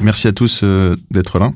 [0.00, 1.52] merci à tous euh, d'être là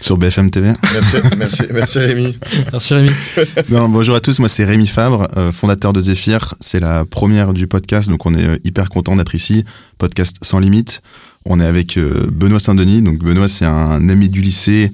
[0.00, 0.72] sur BFM TV.
[0.92, 2.38] Merci, merci, merci Rémi.
[2.72, 3.10] Merci Rémi.
[3.70, 6.54] Non, bonjour à tous, moi c'est Rémi Fabre, euh, fondateur de Zephyr.
[6.60, 9.64] C'est la première du podcast, donc on est euh, hyper content d'être ici.
[9.98, 11.02] Podcast sans limite.
[11.44, 13.02] On est avec euh, Benoît Saint-Denis.
[13.02, 14.90] Donc Benoît, c'est un ami du lycée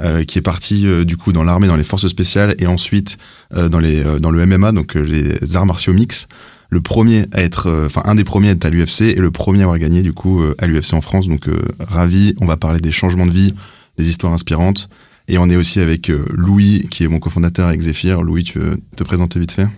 [0.00, 3.16] euh, qui est parti euh, du coup dans l'armée, dans les forces spéciales et ensuite
[3.56, 6.26] euh, dans les dans le MMA, donc les arts martiaux mix.
[6.74, 9.60] Le premier à être, enfin un des premiers à être à l'UFC et le premier
[9.60, 11.28] à avoir gagné du coup à l'UFC en France.
[11.28, 12.34] Donc ravi.
[12.40, 13.54] On va parler des changements de vie,
[13.96, 14.88] des histoires inspirantes.
[15.28, 18.22] Et on est aussi avec Louis, qui est mon cofondateur avec Zephyr.
[18.22, 19.68] Louis, tu veux te présenter vite fait?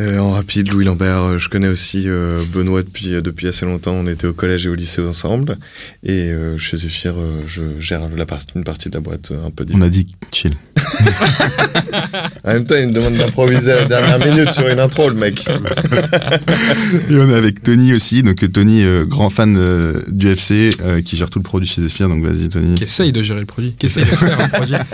[0.00, 3.94] Euh, en rapide, Louis Lambert, euh, je connais aussi euh, Benoît depuis depuis assez longtemps.
[3.94, 5.58] On était au collège et au lycée ensemble.
[6.04, 7.14] Et chez Zephyr,
[7.46, 10.54] je gère la une partie de la boîte un peu On a dit chill.
[12.44, 15.16] en même temps, il me demande d'improviser à la dernière minute sur une intro, le
[15.16, 15.44] mec.
[17.10, 18.22] et on est avec Tony aussi.
[18.22, 19.58] Donc Tony, grand fan
[20.06, 20.70] du FC,
[21.04, 22.08] qui gère tout le produit chez Zephyr.
[22.08, 22.76] Donc vas-y, Tony.
[22.76, 23.74] Qui essaye de gérer le produit.
[23.76, 24.76] Qui essaye de faire un produit.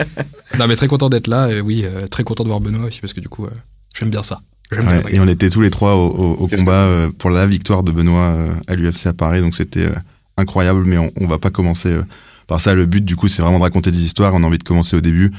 [0.56, 1.50] Non, mais très content d'être là.
[1.50, 3.48] Et oui, très content de voir Benoît aussi parce que du coup,
[3.98, 4.40] j'aime bien ça.
[4.72, 7.82] Ouais, et on était tous les trois au, au, au combat euh, pour la victoire
[7.82, 9.94] de Benoît euh, à l'UFC à Paris, donc c'était euh,
[10.36, 11.94] incroyable, mais on, on va pas commencer
[12.46, 12.74] par ça.
[12.74, 14.34] Le but, du coup, c'est vraiment de raconter des histoires.
[14.34, 15.30] On a envie de commencer au début.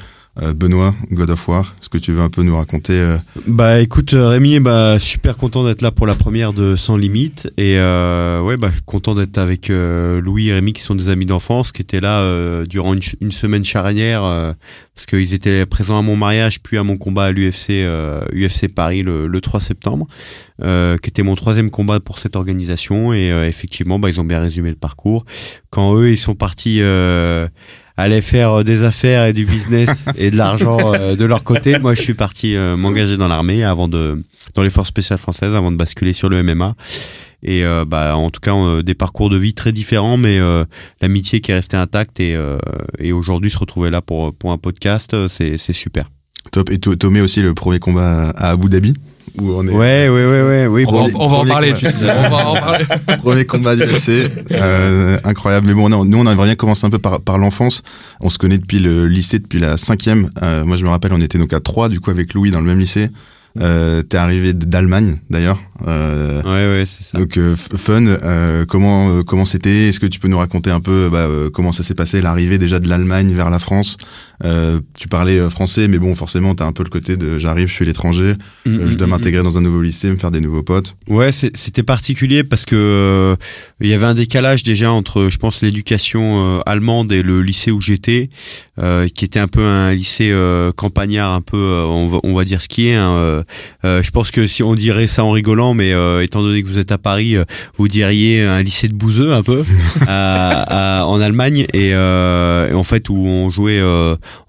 [0.41, 3.15] Euh, Benoît, God of War, est-ce que tu veux un peu nous raconter euh
[3.47, 7.77] Bah écoute Rémi, bah super content d'être là pour la première de Sans Limite et
[7.77, 11.71] euh, ouais bah content d'être avec euh, Louis et Rémi qui sont des amis d'enfance
[11.71, 14.23] qui étaient là durant une, une, semaine charnière
[14.93, 17.85] parce qu'ils étaient présents à mon mariage puis à mon combat à l'UFC
[18.33, 20.05] UFC Paris le, le 3 septembre
[20.59, 24.69] qui était mon troisième combat pour cette organisation et effectivement bah ils ont bien résumé
[24.69, 25.23] le parcours.
[25.69, 26.81] Quand eux ils sont partis
[27.97, 31.79] allaient faire euh, des affaires et du business et de l'argent euh, de leur côté.
[31.79, 35.55] Moi, je suis parti euh, m'engager dans l'armée avant de dans les forces spéciales françaises
[35.55, 36.75] avant de basculer sur le MMA.
[37.47, 40.39] Et bah, en tout cas, des parcours de vie très différents, mais
[40.99, 42.35] l'amitié qui est restée intacte et,
[42.97, 46.09] et aujourd'hui se retrouver là pour pour un podcast, c'est c'est super.
[46.51, 46.71] Top.
[46.71, 48.95] Et Tomé aussi le premier combat à Abu Dhabi?
[49.39, 49.71] Où on est.
[49.71, 50.67] Ouais, ouais, ouais, ouais.
[50.67, 51.73] Oui, on, va, on va en parler.
[51.73, 52.85] Tu on va en parler.
[53.19, 55.67] Premier combat du FC, euh, incroyable.
[55.67, 57.81] Mais bon, nous, on avait rien commencé un peu par, par l'enfance.
[58.21, 60.29] On se connaît depuis le lycée, depuis la cinquième.
[60.41, 62.59] Euh, moi, je me rappelle, on était donc à trois, du coup, avec Louis dans
[62.59, 63.09] le même lycée.
[63.61, 65.59] Euh, T'es arrivé d'Allemagne d'ailleurs.
[65.87, 67.17] Euh, ouais ouais c'est ça.
[67.17, 68.05] Donc euh, fun.
[68.05, 69.89] Euh, comment euh, comment c'était?
[69.89, 72.79] Est-ce que tu peux nous raconter un peu bah, comment ça s'est passé l'arrivée déjà
[72.79, 73.97] de l'Allemagne vers la France?
[74.99, 77.85] Tu parlais français, mais bon forcément t'as un peu le côté de j'arrive, je suis
[77.85, 78.33] l'étranger,
[78.65, 80.95] mm, je dois mm, mm, m'intégrer dans un nouveau lycée, me faire des nouveaux potes.
[81.07, 83.35] Ouais c'était particulier parce que
[83.79, 87.79] il y avait un décalage déjà entre je pense l'éducation allemande et le lycée où
[87.79, 88.29] j'étais,
[88.77, 90.33] qui était un peu un lycée
[90.75, 92.95] campagnard, un peu on va, on va dire ce qui est.
[92.95, 93.43] Hein, euh,
[93.83, 96.79] je pense que si on dirait ça en rigolant, mais euh, étant donné que vous
[96.79, 97.43] êtes à Paris, euh,
[97.77, 99.63] vous diriez un lycée de bouseux un peu
[100.07, 101.65] en Allemagne.
[101.73, 103.81] Et, en fait où on jouait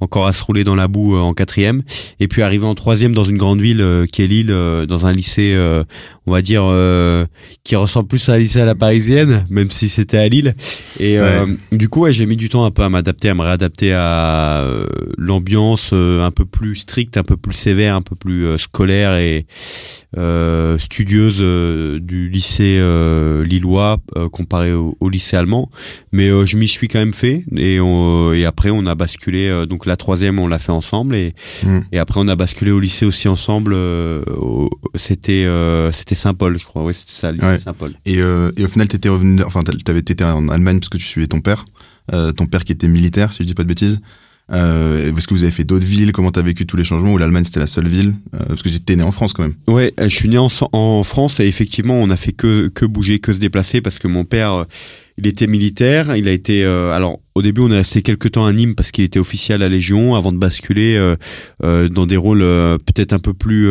[0.01, 1.83] encore à se rouler dans la boue en quatrième.
[2.21, 4.49] Et puis arriver en troisième dans une grande ville qui est Lille,
[4.89, 5.57] dans un lycée
[6.27, 6.65] on va dire
[7.65, 10.55] qui ressemble plus à un lycée à la parisienne, même si c'était à Lille.
[10.99, 11.19] Et
[11.73, 14.67] du coup, j'ai mis du temps un peu à m'adapter, à me réadapter à
[15.17, 19.47] l'ambiance un peu plus stricte, un peu plus sévère, un peu plus scolaire et
[20.16, 23.98] euh, studieuse euh, du lycée euh, lillois
[24.32, 25.70] comparé au, lycée allemand.
[26.12, 29.66] Mais je m'y suis quand même fait et, et après on a basculé.
[29.66, 31.80] donc la troisième on l'a fait ensemble et, mm.
[31.92, 33.76] et après on a basculé au lycée aussi ensemble.
[34.94, 35.47] c'était
[35.92, 36.82] c'était Saint-Paul, je crois.
[36.82, 37.92] Ouais, c'était ça, lycée Saint-Paul.
[38.06, 41.26] Et, et au final t'étais revenu, enfin t'avais été en Allemagne parce que tu suivais
[41.26, 41.64] ton père.
[42.10, 44.00] ton père qui était militaire, si je dis pas de bêtises.
[44.53, 46.12] Euh, est-ce que vous avez fait d'autres villes?
[46.12, 47.12] Comment t'as vécu tous les changements?
[47.12, 48.15] Ou l'Allemagne c'était la seule ville?
[48.34, 49.55] Euh, Parce que j'étais né en France quand même.
[49.67, 53.19] Ouais, euh, je suis né en, France et effectivement on a fait que que bouger,
[53.19, 54.67] que se déplacer parce que mon père
[55.19, 56.17] il était militaire.
[56.17, 59.05] Il a été alors au début on est resté quelques temps à Nîmes parce qu'il
[59.05, 61.15] était officier à la Légion avant de basculer
[61.63, 63.69] dans des rôles peut-être un peu plus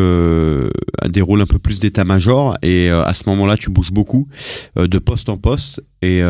[1.08, 2.58] des rôles un peu plus d'état-major.
[2.62, 4.28] Et à ce moment-là tu bouges beaucoup
[4.76, 5.82] de poste en poste.
[6.02, 6.22] Et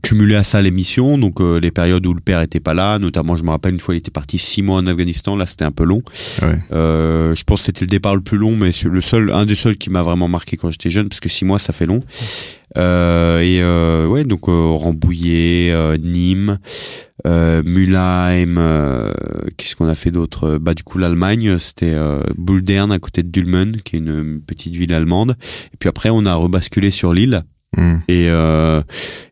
[0.00, 3.00] cumulé à ça les missions, donc euh, les périodes où le père était pas là,
[3.00, 5.64] notamment je me rappelle une fois il était parti six mois en Afghanistan, là c'était
[5.64, 6.02] un peu long.
[6.40, 6.58] Ouais.
[6.70, 9.44] Euh, je pense que c'était le départ le plus long, mais c'est le seul, un
[9.44, 11.86] des seuls qui m'a vraiment marqué quand j'étais jeune, parce que six mois ça fait
[11.86, 12.00] long.
[12.78, 16.58] Euh, et euh, ouais donc Rambouillet, Nîmes,
[17.24, 18.60] Mulheim,
[19.56, 20.58] qu'est-ce qu'on a fait d'autre?
[20.58, 21.96] Bah du coup l'Allemagne, c'était
[22.38, 25.36] Buldern à côté de Dülmen, qui est une petite ville allemande.
[25.74, 27.42] Et puis après on a rebasculé sur l'île
[27.76, 27.96] Hmm.
[28.06, 28.82] Et, euh,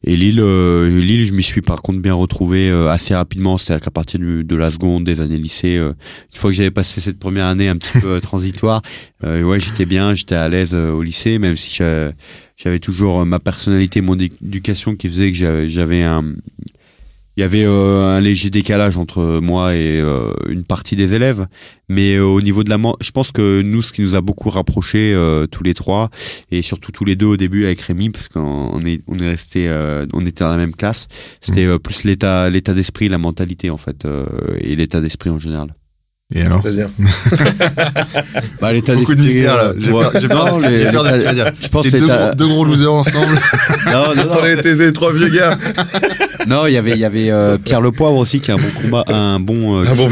[0.02, 3.58] et Lille, euh, Lille, je m'y suis par contre bien retrouvé euh, assez rapidement.
[3.58, 5.88] C'est-à-dire qu'à partir du- de la seconde, des années lycée, euh,
[6.32, 8.80] une fois que j'avais passé cette première année un petit peu euh, transitoire,
[9.24, 12.12] euh, ouais, j'étais bien, j'étais à l'aise au lycée, même si j'a-
[12.56, 16.24] j'avais toujours ma personnalité, mon éducation qui faisait que j'avais un,
[17.36, 21.46] il y avait euh, un léger décalage entre moi et euh, une partie des élèves,
[21.88, 24.50] mais euh, au niveau de la, je pense que nous, ce qui nous a beaucoup
[24.50, 26.10] rapprochés euh, tous les trois,
[26.50, 28.40] et surtout tous les deux au début avec Rémi, parce qu'on
[28.72, 31.06] on est, on est resté, euh, on était dans la même classe,
[31.40, 34.26] c'était euh, plus l'état, l'état d'esprit, la mentalité en fait, euh,
[34.58, 35.68] et l'état d'esprit en général.
[36.34, 36.62] Et alors?
[38.60, 39.72] Bah, l'état Beaucoup de mystère là.
[39.78, 40.02] J'ai ouais.
[40.02, 41.52] peur, j'ai peur de Non, ce les- peur de dire.
[41.60, 43.34] Je pense Les que deux, deux gros losers ensemble.
[43.86, 44.36] non, non, non.
[44.40, 45.56] On était des trois vieux gars.
[46.46, 48.56] Non, il y avait, il y avait euh, Pierre Le Poivre aussi qui est un
[48.56, 49.78] bon combat, un bon.
[49.78, 50.08] euh, Un bon.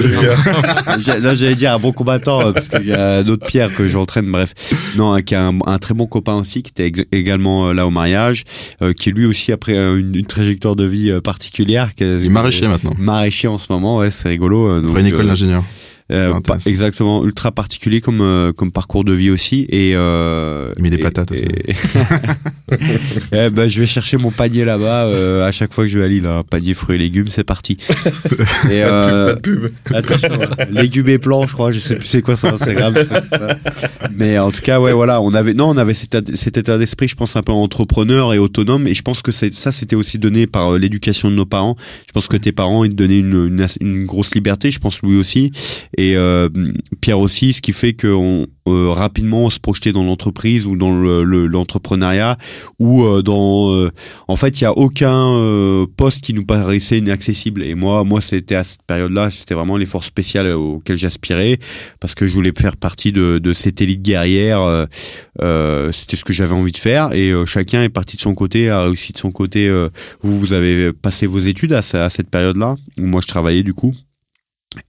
[0.99, 3.89] J'ai- Là, j'allais dire un bon combattant euh, parce qu'il y a d'autres Pierre que
[3.89, 4.31] j'entraîne.
[4.31, 4.55] Bref,
[4.97, 7.91] non, qui est un, un très bon copain aussi, qui était également euh, là au
[7.91, 8.45] mariage,
[8.83, 11.95] euh, qui lui aussi après une, une trajectoire de vie particulière.
[11.95, 12.93] qui Il est maraîcher maintenant.
[12.99, 14.81] Maraîcher en ce moment, ouais, c'est rigolo.
[14.81, 15.63] donc, Après une école d'ingénieur.
[16.10, 20.82] Euh, pas- exactement, ultra particulier comme euh, comme parcours de vie aussi et euh, Il
[20.82, 21.44] met des et- patates aussi.
[21.44, 21.75] et-
[23.32, 26.05] Eh ben, je vais chercher mon panier là-bas euh, à chaque fois que je vais
[26.05, 27.76] à Lille, un panier fruits et légumes, c'est parti.
[28.70, 29.69] et euh, Pas de pub.
[29.94, 30.38] Attention,
[30.70, 33.06] légumes et plants, je crois, je sais plus c'est quoi ça, c'est grave.
[34.16, 36.78] Mais en tout cas, ouais, voilà, on avait, non, on avait cet, état- cet état
[36.78, 39.96] d'esprit, je pense, un peu entrepreneur et autonome, et je pense que c'est, ça, c'était
[39.96, 41.76] aussi donné par euh, l'éducation de nos parents.
[42.06, 45.16] Je pense que tes parents, ils te donnaient une, une, grosse liberté, je pense Louis
[45.16, 45.52] aussi,
[45.99, 46.49] et euh,
[47.00, 50.93] Pierre aussi, ce qui fait qu'on euh, rapidement on se projetait dans l'entreprise ou dans
[50.95, 52.37] le- le- l'entrepreneuriat
[52.79, 53.89] ou euh, dans
[54.29, 55.35] en fait il y a aucun
[55.97, 57.65] poste qui nous paraissait inaccessible.
[57.65, 61.59] Et moi moi c'était à cette période-là c'était vraiment l'effort spécial auquel j'aspirais
[61.99, 64.87] parce que je voulais faire partie de, cette élite guerrière
[65.93, 67.12] c'était ce que j'avais envie de faire.
[67.12, 69.69] Et chacun est parti de son côté a réussi de son côté
[70.23, 73.75] vous vous avez passé vos études à, à cette période-là où moi je travaillais du
[73.75, 73.94] coup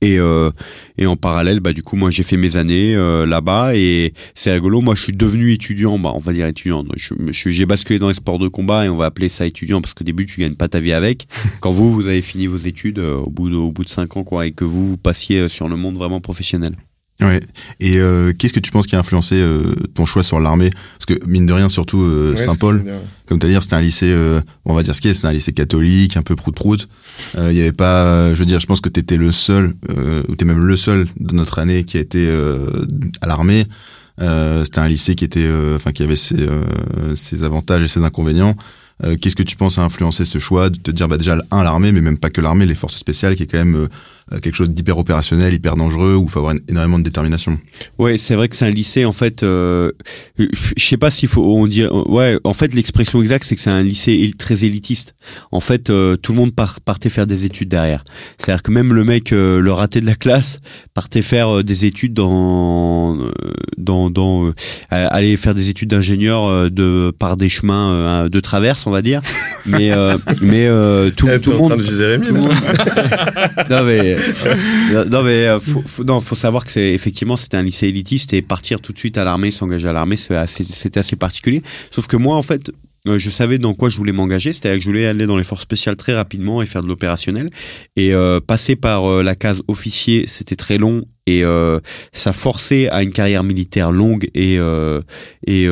[0.02, 0.52] et, euh,
[0.98, 4.52] et en parallèle, bah du coup, moi j'ai fait mes années euh, là-bas et c'est
[4.52, 4.82] rigolo.
[4.82, 6.86] Moi, je suis devenu étudiant, bah on va dire étudiant.
[7.32, 10.04] J'ai basculé dans les sports de combat et on va appeler ça étudiant parce qu'au
[10.04, 11.28] début tu gagnes pas ta vie avec.
[11.62, 14.18] Quand vous vous avez fini vos études euh, au bout de au bout de cinq
[14.18, 16.76] ans quoi et que vous vous passiez sur le monde vraiment professionnel.
[17.22, 17.42] Ouais.
[17.82, 19.62] Et euh, qu'est-ce que tu penses qui a influencé euh,
[19.94, 20.70] ton choix sur l'armée?
[20.98, 22.86] Parce que mine de rien, surtout euh, Ouais, Saint-Paul,
[23.28, 25.28] comme tu as dit, c'était un lycée, euh, on va dire ce qui est, c'est
[25.28, 26.88] un lycée catholique, un peu prout-prout.
[27.38, 29.34] Euh, Il y avait pas, euh, je veux dire, je pense que tu étais le
[29.34, 32.86] seul, euh, ou t'es même le seul de notre année qui a été euh,
[33.22, 33.66] à l'armée.
[34.22, 37.88] Euh, c'était un lycée qui était, euh, enfin, qui avait ses, euh, ses avantages et
[37.90, 38.56] ses inconvénients.
[39.06, 41.64] Euh, Qu'est-ce que tu penses a influencé ce choix de te dire, bah déjà, un,
[41.64, 43.88] l'armée, mais même pas que l'armée, les forces spéciales, qui est quand même
[44.42, 47.58] quelque chose d'hyper opérationnel, hyper dangereux, où il faut avoir une- énormément de détermination.
[47.98, 49.44] Ouais, c'est vrai que c'est un lycée en fait.
[49.44, 49.92] Euh,
[50.38, 50.46] je
[50.78, 51.86] sais pas s'il faut on dit.
[51.86, 55.16] Ouais, en fait l'expression exacte c'est que c'est un lycée très élitiste.
[55.52, 58.04] En fait, euh, tout le monde part, partait faire des études derrière.
[58.38, 60.58] C'est-à-dire que même le mec, euh, le raté de la classe,
[60.94, 63.32] partait faire euh, des études dans euh,
[63.78, 64.54] dans dans euh,
[64.90, 69.02] aller faire des études d'ingénieur euh, de par des chemins euh, de traverse, on va
[69.02, 69.22] dire.
[69.66, 72.48] Mais euh, mais euh, tout, Eh, tout monde de viser Rémi, tout le là.
[72.48, 72.56] monde-
[73.70, 74.19] non mais euh,
[75.10, 78.42] non mais euh, faut, non faut savoir que c'est effectivement c'était un lycée élitiste et
[78.42, 81.62] partir tout de suite à l'armée s'engager à l'armée c'est assez- c'était assez particulier
[81.92, 82.72] sauf que moi en fait
[83.08, 85.46] euh, je savais dans quoi je voulais m'engager, c'est-à-dire que je voulais aller dans les
[85.46, 87.50] forces spéciales très rapidement et faire de l'opérationnel.
[87.96, 91.44] Et euh, passer par euh, la case officier, c'était très long et
[92.12, 94.56] ça forçait à une carrière militaire longue et
[95.48, 95.68] et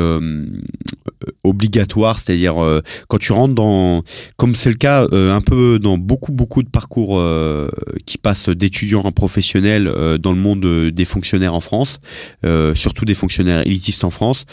[1.43, 4.03] obligatoire, c'est-à-dire euh, quand tu rentres dans,
[4.37, 7.69] comme c'est le cas euh, un peu dans beaucoup beaucoup de parcours euh,
[8.05, 11.99] qui passent d'étudiants en professionnels euh, dans le monde euh, des fonctionnaires en France,
[12.45, 14.45] euh, surtout des fonctionnaires élitistes en France,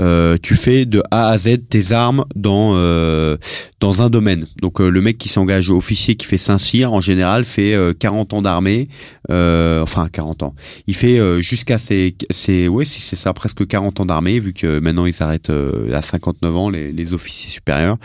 [0.00, 3.36] euh, tu fais de A à Z tes armes dans euh,
[3.80, 4.46] dans un domaine.
[4.60, 8.34] Donc euh, le mec qui s'engage officier qui fait Saint-Cyr en général fait euh, 40
[8.34, 8.88] ans d'armée,
[9.30, 10.54] euh, enfin 40 ans.
[10.86, 14.52] Il fait euh, jusqu'à ses ses ouais si c'est ça presque 40 ans d'armée vu
[14.52, 17.96] que maintenant ils s'arrêtent euh, à 59 ans les, officiers supérieurs.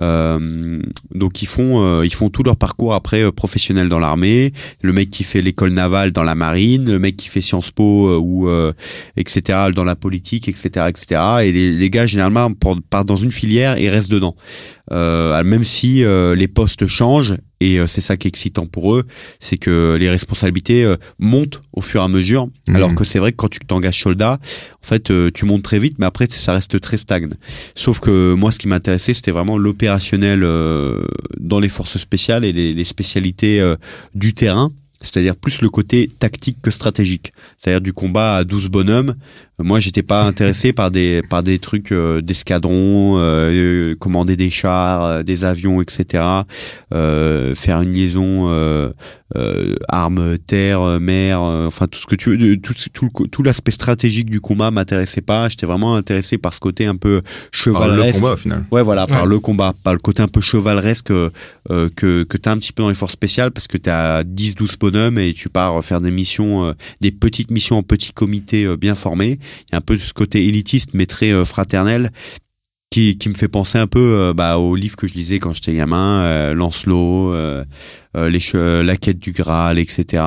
[0.00, 0.80] Euh,
[1.14, 4.52] donc ils font euh, ils font tout leur parcours après euh, professionnel dans l'armée.
[4.80, 8.16] Le mec qui fait l'école navale dans la marine, le mec qui fait Sciences Po
[8.18, 8.48] ou
[9.16, 11.20] etc dans la politique etc etc.
[11.42, 14.34] Et les, les gars généralement partent dans une filière et restent dedans.
[14.90, 18.94] Euh, même si euh, les postes changent et euh, c'est ça qui est excitant pour
[18.94, 19.04] eux,
[19.40, 22.48] c'est que les responsabilités montent au fur et à mesure.
[22.68, 22.76] Mhm.
[22.76, 24.38] Alors que c'est vrai que quand tu t'engages soldat,
[24.82, 27.28] en fait, tu montes très vite, mais après ça reste très stagne.
[27.74, 30.40] Sauf que moi, ce qui m'intéressait, c'était vraiment l'opérationnel
[31.38, 33.74] dans les forces spéciales et les, les spécialités
[34.14, 34.70] du terrain.
[35.00, 37.30] C'est-à-dire plus le côté tactique que stratégique.
[37.56, 39.14] C'est-à-dire du combat à 12 bonhommes
[39.60, 45.04] Moi, j'étais pas intéressé par des par des trucs euh, d'escadron, euh, commander des chars,
[45.04, 46.24] euh, des avions, etc.
[46.94, 48.90] Euh, faire une liaison euh,
[49.36, 53.72] euh, armes terre, mer, euh, enfin tout ce que tu veux, tout tout, tout l'aspect
[53.72, 55.48] stratégique du combat m'intéressait pas.
[55.48, 58.20] J'étais vraiment intéressé par ce côté un peu Par le chevaleresque.
[58.20, 58.64] combat au final.
[58.70, 61.30] Ouais, voilà, par le combat, par le côté un peu chevaleresque euh,
[61.70, 63.90] euh, que, que tu as un petit peu dans les forces spéciales parce que tu
[63.90, 68.12] as 10-12 bonhommes et tu pars faire des missions, euh, des petites missions en petits
[68.12, 69.38] comités euh, bien formés.
[69.72, 72.10] Y a un peu ce côté élitiste mais très euh, fraternel
[72.90, 75.52] qui, qui me fait penser un peu euh, bah, au livre que je lisais quand
[75.52, 77.34] j'étais gamin, euh, Lancelot,
[78.14, 80.22] la quête du Graal, etc.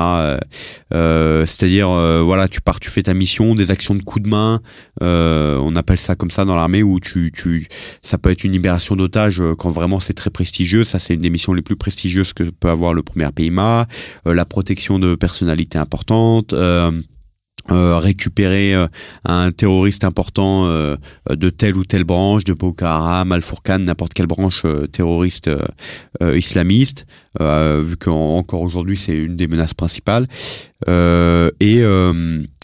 [0.92, 1.88] C'est-à-dire,
[2.24, 4.60] voilà, tu pars, tu fais ta mission, des actions de coup de main,
[5.00, 7.66] on appelle ça comme ça dans l'armée, où tu, tu,
[8.00, 10.84] ça peut être une libération d'otages quand vraiment c'est très prestigieux.
[10.84, 13.86] Ça, c'est une des missions les plus prestigieuses que peut avoir le premier PIMA.
[14.24, 16.54] La protection de personnalités importantes.
[17.70, 18.88] Euh, récupérer euh,
[19.24, 20.96] un terroriste important euh,
[21.30, 25.50] de telle ou telle branche, de Boko Haram, Al-Fourkan, n'importe quelle branche terroriste
[26.20, 27.06] islamiste,
[27.40, 30.26] vu qu'encore aujourd'hui c'est une des menaces principales.
[30.86, 31.84] Et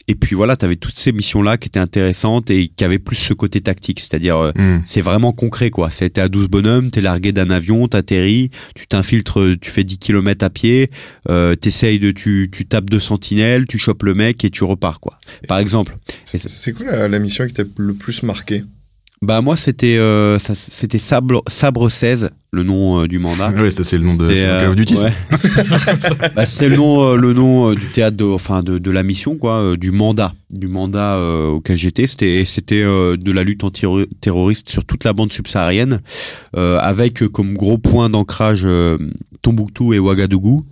[0.08, 3.16] et puis voilà, tu avais toutes ces missions-là qui étaient intéressantes et qui avaient plus
[3.16, 4.80] ce côté tactique, c'est-à-dire euh, Hmm.
[4.84, 5.90] c'est vraiment concret quoi.
[5.90, 10.44] C'était à 12 bonhommes, t'es largué d'un avion, t'atterris, tu t'infiltres, tu fais 10 km
[10.44, 10.90] à pied,
[11.28, 14.98] euh, t'essayes de, tu, tu tapes deux sentinelles, tu chopes le mec et tu repars
[15.00, 15.18] quoi.
[15.46, 15.96] Par exemple.
[16.24, 18.64] C'est quoi la, la mission qui t'a le plus marqué?
[19.20, 23.50] Bah moi c'était euh, c'était Sabre, Sabre 16, le nom euh, du mandat.
[23.50, 24.96] Ouais, ça c'est le nom de Call of Duty.
[26.46, 29.36] c'est le nom, euh, le nom euh, du théâtre, de, enfin de, de la mission,
[29.36, 32.06] quoi, du mandat, du mandat euh, auquel j'étais.
[32.06, 36.00] C'était, c'était euh, de la lutte anti-terroriste sur toute la bande subsaharienne,
[36.56, 38.66] euh, avec comme gros point d'ancrage
[39.42, 40.64] Tombouctou et Ouagadougou,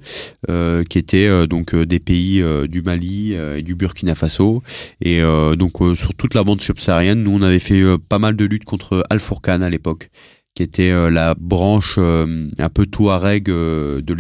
[0.89, 4.63] qui étaient donc des pays du Mali et du Burkina Faso.
[5.01, 5.21] Et
[5.57, 9.05] donc sur toute la bande subsaharienne, nous on avait fait pas mal de luttes contre
[9.11, 10.11] Al Fourkan à l'époque
[10.57, 14.15] qui était euh, la branche euh, un peu touareg euh, de,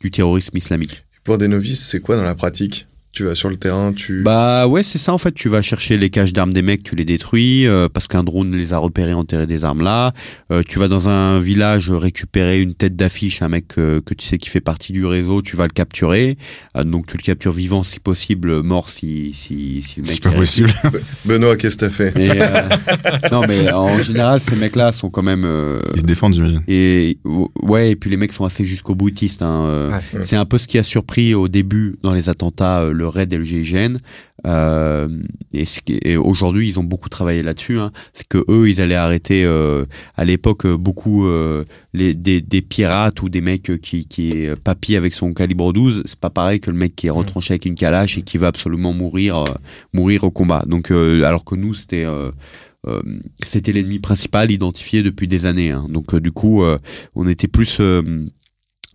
[0.00, 1.04] du terrorisme islamique.
[1.24, 2.86] Pour des novices, c'est quoi dans la pratique?
[3.18, 4.22] Tu vas sur le terrain, tu...
[4.22, 5.32] Bah ouais, c'est ça en fait.
[5.32, 8.54] Tu vas chercher les caches d'armes des mecs, tu les détruis euh, parce qu'un drone
[8.54, 10.12] les a repérés enterrer des armes là.
[10.52, 14.24] Euh, tu vas dans un village récupérer une tête d'affiche, un mec euh, que tu
[14.24, 16.38] sais qui fait partie du réseau, tu vas le capturer.
[16.76, 20.22] Euh, donc tu le captures vivant si possible, mort si si si le mec C'est
[20.22, 20.70] pas possible.
[21.24, 22.12] Benoît, qu'est-ce que t'as fait?
[22.14, 22.68] Mais, euh,
[23.32, 26.62] non mais en général ces mecs là sont quand même euh, Ils se défendent, j'imagine.
[26.68, 29.42] Et ouais, et puis les mecs sont assez jusqu'au boutistes.
[29.42, 29.90] Hein.
[29.90, 30.22] Ouais.
[30.22, 33.32] C'est un peu ce qui a surpris au début dans les attentats euh, le RAID
[33.32, 33.98] et.
[34.46, 35.08] Euh,
[35.88, 37.78] et aujourd'hui, ils ont beaucoup travaillé là-dessus.
[37.78, 37.90] Hein.
[38.12, 39.84] C'est que eux, ils allaient arrêter euh,
[40.16, 41.28] à l'époque euh, beaucoup
[41.92, 46.02] les, des, pirates ou des mecs qui qui est papy avec son calibre 12.
[46.04, 48.48] C'est pas pareil que le mec qui est retranché avec une calache et qui va
[48.48, 49.44] absolument mourir
[49.92, 50.64] mourir au combat.
[50.66, 52.06] Donc alors que nous, c'était
[53.42, 55.72] c'était l'ennemi principal identifié depuis des années.
[55.72, 55.86] hein.
[55.88, 56.62] Donc du coup,
[57.14, 57.80] on était plus,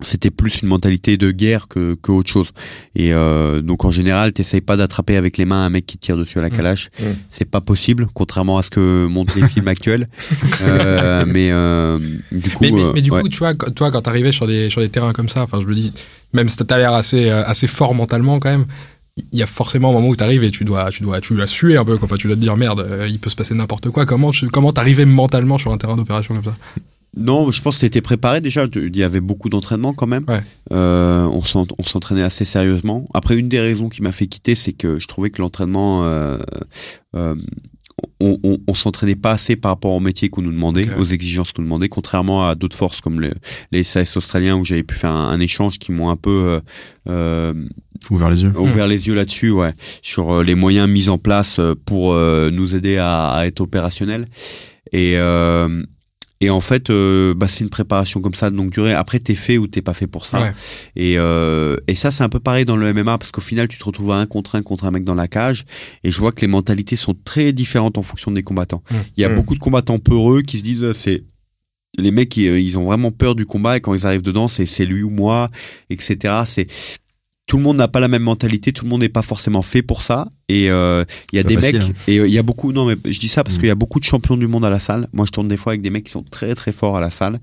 [0.02, 2.50] c'était plus une mentalité de guerre que, que autre chose.
[2.96, 6.18] Et euh, donc en général, t'essayes pas d'attraper avec les mains un mec qui tire
[6.18, 6.56] dessus à la Mm.
[6.58, 6.90] calache.
[7.00, 7.04] Mm.
[7.30, 10.08] C'est pas possible, contrairement à ce que montrent les films actuels.
[10.62, 12.00] Euh, mais euh,
[12.32, 14.82] du coup, Mais, mais, mais du coup, tu vois, toi, quand t'arrivais sur des, sur
[14.82, 15.92] des terrains comme ça, enfin, je me dis,
[16.34, 18.66] même si t'as l'air assez, assez fort mentalement quand même,
[19.32, 21.46] il y a forcément un moment où t'arrives et tu dois, tu dois, tu dois
[21.48, 22.06] suer un peu, quoi.
[22.06, 24.06] Enfin, tu dois te dire, merde, il peut se passer n'importe quoi.
[24.06, 26.56] Comment, tu- comment t'arrivais mentalement sur un terrain d'opération comme ça?
[27.16, 28.66] Non, je pense que c'était préparé déjà.
[28.76, 30.26] Il y avait beaucoup d'entraînement quand même.
[30.28, 30.42] Ouais.
[30.72, 33.06] Euh, on s'en- on s'entraînait assez sérieusement.
[33.14, 36.38] Après, une des raisons qui m'a fait quitter, c'est que je trouvais que l'entraînement, euh,
[37.16, 37.36] euh,
[38.20, 41.52] on, on, on s'entraînait pas assez par rapport au métier qu'on nous demandait, aux exigences
[41.52, 43.32] qu'on nous demandait, contrairement à d'autres forces comme les,
[43.72, 46.60] les SAS australiens où j'avais pu faire un, un échange qui m'ont un peu euh,
[47.10, 47.54] euh,
[48.10, 48.52] Ouvert les yeux.
[48.58, 52.98] ouvert les yeux là-dessus, ouais, sur les moyens mis en place pour euh, nous aider
[52.98, 54.26] à, à être opérationnels.
[54.92, 55.84] Et euh,
[56.44, 58.94] et en fait, euh, bah, c'est une préparation comme ça de longue durée.
[58.94, 60.42] Après, t'es fait ou t'es pas fait pour ça.
[60.42, 60.54] Ouais.
[60.98, 63.78] Et, euh, et ça, c'est un peu pareil dans le MMA parce qu'au final, tu
[63.78, 65.64] te retrouves à un contre un contre un mec dans la cage.
[66.04, 68.84] Et je vois que les mentalités sont très différentes en fonction des combattants.
[68.92, 68.96] Mm.
[69.16, 69.36] Il y a Mm.
[69.36, 71.24] beaucoup de combattants peureux qui se disent, euh, c'est
[71.98, 74.66] les mecs, ils, ils ont vraiment peur du combat et quand ils arrivent dedans, c'est
[74.66, 75.50] c'est lui ou moi,
[75.90, 76.42] etc.
[76.46, 76.68] C'est
[77.46, 79.82] tout le monde n'a pas la même mentalité, tout le monde n'est pas forcément fait
[79.82, 80.28] pour ça.
[80.50, 81.94] Et euh, il y a des facile, mecs, hein.
[82.08, 82.72] et euh, il y a beaucoup.
[82.74, 83.60] Non, mais je dis ça parce Mm.
[83.60, 85.08] qu'il y a beaucoup de champions du monde à la salle.
[85.14, 87.10] Moi, je tourne des fois avec des mecs qui sont très très forts à la
[87.10, 87.40] salle.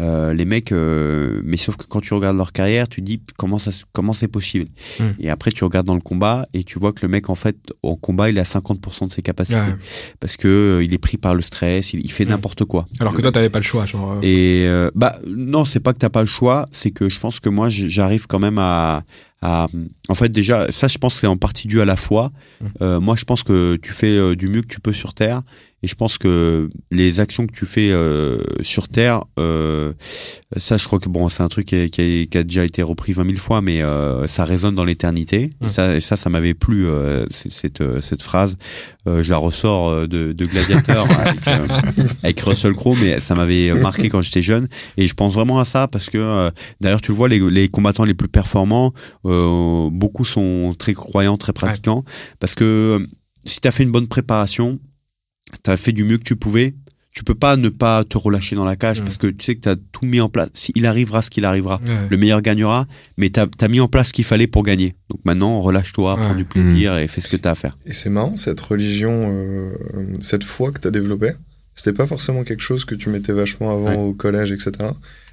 [0.00, 3.58] Euh, les mecs, euh, mais sauf que quand tu regardes leur carrière, tu dis comment
[3.58, 4.66] ça, comment c'est possible.
[4.98, 5.04] Mm.
[5.20, 7.56] Et après, tu regardes dans le combat et tu vois que le mec, en fait,
[7.82, 9.76] en combat, il a 50% de ses capacités Ouais.
[10.20, 12.28] parce que il est pris par le stress, il, il fait Mm.
[12.30, 12.86] n'importe quoi.
[13.00, 13.84] Alors que toi, t'avais pas le choix.
[13.86, 17.40] Genre, Et bah non, c'est pas que t'as pas le choix, c'est que je pense
[17.40, 19.02] que moi j'arrive quand même à,
[19.44, 19.66] à,
[20.08, 22.32] en fait, déjà, ça, je pense que c'est en partie dû à la foi.
[22.60, 22.66] Mmh.
[22.80, 25.42] Euh, moi, je pense que tu fais euh, du mieux que tu peux sur Terre.
[25.84, 29.92] Et je pense que les actions que tu fais euh, sur Terre, euh,
[30.56, 32.64] ça, je crois que bon, c'est un truc qui a, qui a- qui a déjà
[32.64, 35.50] été repris 20 000 fois, mais euh, ça résonne dans l'éternité.
[35.62, 36.86] Et ça, et ça, ça m'avait plu
[37.30, 38.56] cette cette phrase.
[39.04, 41.46] Je la ressors de, de Gladiator avec,
[42.22, 44.68] avec Russell Crowe, mais ça m'avait marqué quand j'étais jeune.
[44.96, 46.50] Et je pense vraiment à ça parce que
[46.80, 51.52] d'ailleurs, tu le vois, les, les combattants les plus performants, beaucoup sont très croyants, très
[51.52, 52.04] pratiquants,
[52.40, 53.06] parce que
[53.44, 54.78] si tu as fait une bonne préparation,
[55.62, 56.74] tu as fait du mieux que tu pouvais.
[57.12, 59.04] Tu peux pas ne pas te relâcher dans la cage Mm.
[59.04, 60.48] parce que tu sais que tu as tout mis en place.
[60.52, 61.78] Si- Il arrivera ce qu'il arrivera.
[61.86, 61.94] Ouais.
[62.10, 64.96] Le meilleur gagnera, mais tu as, mis en place ce qu'il fallait pour gagner.
[65.10, 67.76] Donc maintenant, relâche-toi, prends du plaisir et fais ce que tu as à faire.
[67.86, 69.72] Et c'est marrant, cette religion, euh,
[70.20, 71.30] cette foi que tu as développée,
[71.76, 73.96] c'était pas forcément quelque chose que tu mettais vachement avant Ouais.
[73.96, 74.72] au collège, etc.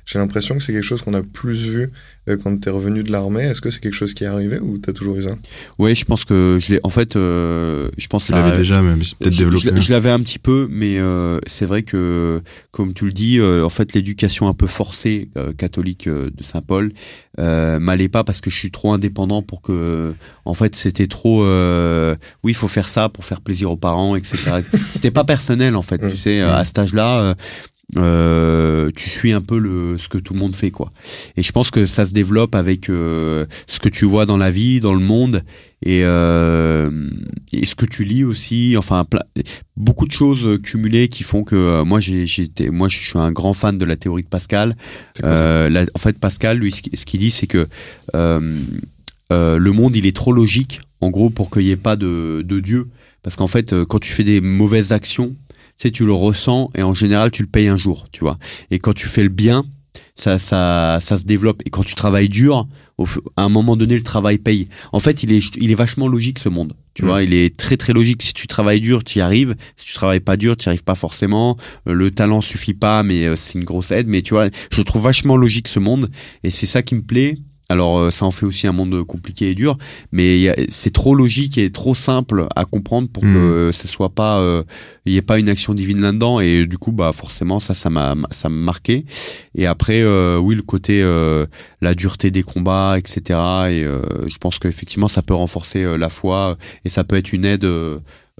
[0.05, 1.89] J'ai l'impression que c'est quelque chose qu'on a plus vu
[2.27, 3.43] euh, quand t'es revenu de l'armée.
[3.43, 5.36] Est-ce que c'est quelque chose qui est arrivé ou t'as toujours eu ça?
[5.79, 6.79] Oui, je pense que je l'ai.
[6.84, 9.70] En fait, euh, je pense Tu que ça- l'avais déjà, mais peut-être développé.
[9.75, 12.41] Je, je l'avais un petit peu, mais euh, c'est vrai que,
[12.72, 16.43] comme tu le dis, euh, en fait, l'éducation un peu forcée euh, catholique euh, de
[16.43, 16.91] Saint Paul
[17.39, 20.13] euh, m'allait pas parce que je suis trop indépendant pour que,
[20.46, 21.43] en fait, c'était trop.
[21.46, 24.38] euh, oui, il faut faire ça pour faire plaisir aux parents, etc.
[24.91, 26.01] c'était pas personnel, en fait.
[26.03, 26.10] Mm.
[26.10, 27.36] Tu sais, euh, à cet âge-là.
[27.98, 30.89] Euh, tu suis un peu le ce que tout le monde fait quoi.
[31.36, 34.50] Et je pense que ça se développe avec euh, ce que tu vois dans la
[34.50, 35.41] vie dans le monde
[35.86, 36.89] et, euh,
[37.51, 38.75] et ce que tu lis aussi.
[38.77, 39.24] Enfin plein-
[39.75, 43.53] beaucoup de choses cumulées qui font que moi j'ai été moi je suis un grand
[43.53, 44.75] fan de la théorie de Pascal.
[45.21, 47.67] La- en fait Pascal lui ce qui- ce qu'il dit c'est que
[48.15, 48.62] euh,
[49.31, 52.60] le monde il est trop logique en gros pour qu'il n'y ait pas de, de
[52.60, 52.88] Dieu.
[53.24, 55.33] Parce qu'en fait quand tu fais des mauvaises actions
[55.81, 58.38] sais tu le ressens et en général tu le payes un jour tu vois.
[58.69, 59.63] Et quand tu fais le bien
[60.15, 61.61] ça ça ça se développe.
[61.65, 63.07] Et quand tu travailles dur au
[63.38, 64.67] à un moment donné le travail paye.
[64.91, 66.73] En fait il est il est vachement logique ce monde.
[66.93, 67.07] Tu Mm.
[67.07, 68.21] vois il est très très logique.
[68.21, 69.55] Si tu travailles dur tu y arrives.
[69.77, 71.57] Si tu travailles pas dur tu y arrives pas forcément.
[71.88, 74.07] Euh, le talent suffit pas mais euh, c'est une grosse aide.
[74.07, 76.09] Mais tu vois je trouve vachement logique ce monde.
[76.43, 77.35] Et c'est ça qui me plaît
[77.72, 79.78] alors euh, ça en fait aussi un monde compliqué et dur,
[80.12, 83.34] mais c'est trop logique et trop simple à comprendre pour Mm.
[83.34, 84.63] que ce soit pas, euh,
[85.06, 86.40] il y ait pas une action divine là-dedans.
[86.40, 89.05] Et du coup, bah forcément ça, ça m'a, ça m'a marqué.
[89.55, 91.46] Et après, euh, oui, le côté euh,
[91.81, 93.22] la dureté des combats, etc.
[93.70, 97.31] Et euh, je pense qu'effectivement ça peut renforcer euh, la foi et ça peut être
[97.34, 97.68] une aide.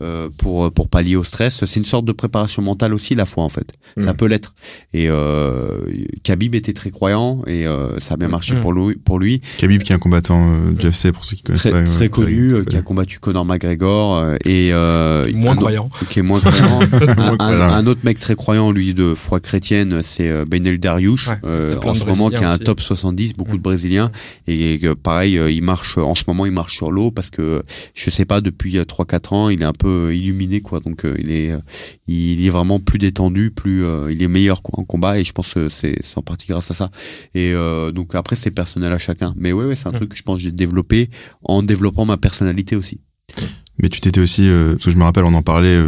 [0.01, 3.25] Euh, euh, pour pour pallier au stress, c'est une sorte de préparation mentale aussi la
[3.25, 3.71] foi en fait.
[3.97, 4.17] Ça Mm.
[4.17, 4.54] peut l'être.
[4.93, 5.80] Et euh,
[6.23, 8.62] Khabib était très croyant et euh, ça a bien marché Mm.
[8.62, 8.95] pour lui.
[8.95, 11.71] Pour lui, Khabib qui est un combattant euh, du UFC pour ceux qui connaissent très,
[11.71, 11.84] pas.
[11.84, 15.89] très connu, euh, très- qui a combattu Conor McGregor et euh, Moins un- croyant.
[16.10, 16.80] qui est moins croyant.
[17.39, 21.95] un, autre mec très croyant, lui, de foi chrétienne, c'est Benel Dariush, Ouais, euh, en
[21.95, 22.63] ce moment, qui a un aussi.
[22.63, 23.58] top 70, beaucoup Mm.
[23.58, 24.12] de Brésiliens,
[24.47, 27.63] et euh, pareil, euh, il marche, en ce moment, il marche sur l'eau parce que,
[27.93, 31.30] je sais pas, depuis 3-4 ans, il est un peu illuminé, quoi, donc euh, il
[31.32, 31.60] est, euh,
[32.08, 35.32] il est vraiment plus détendu, plus, euh, il est meilleur quoi, en combat, et je
[35.34, 36.89] pense que c'est en partie grâce à ça.
[37.34, 39.34] Et euh, donc après, c'est personnel à chacun.
[39.38, 39.96] Mais ouais, ouais c'est un Mm.
[40.02, 41.10] truc que je pense que j'ai développé
[41.44, 43.00] en développant ma personnalité aussi.
[43.82, 45.88] Mais tu t'étais aussi, euh, parce que je me rappelle, on en parlait euh,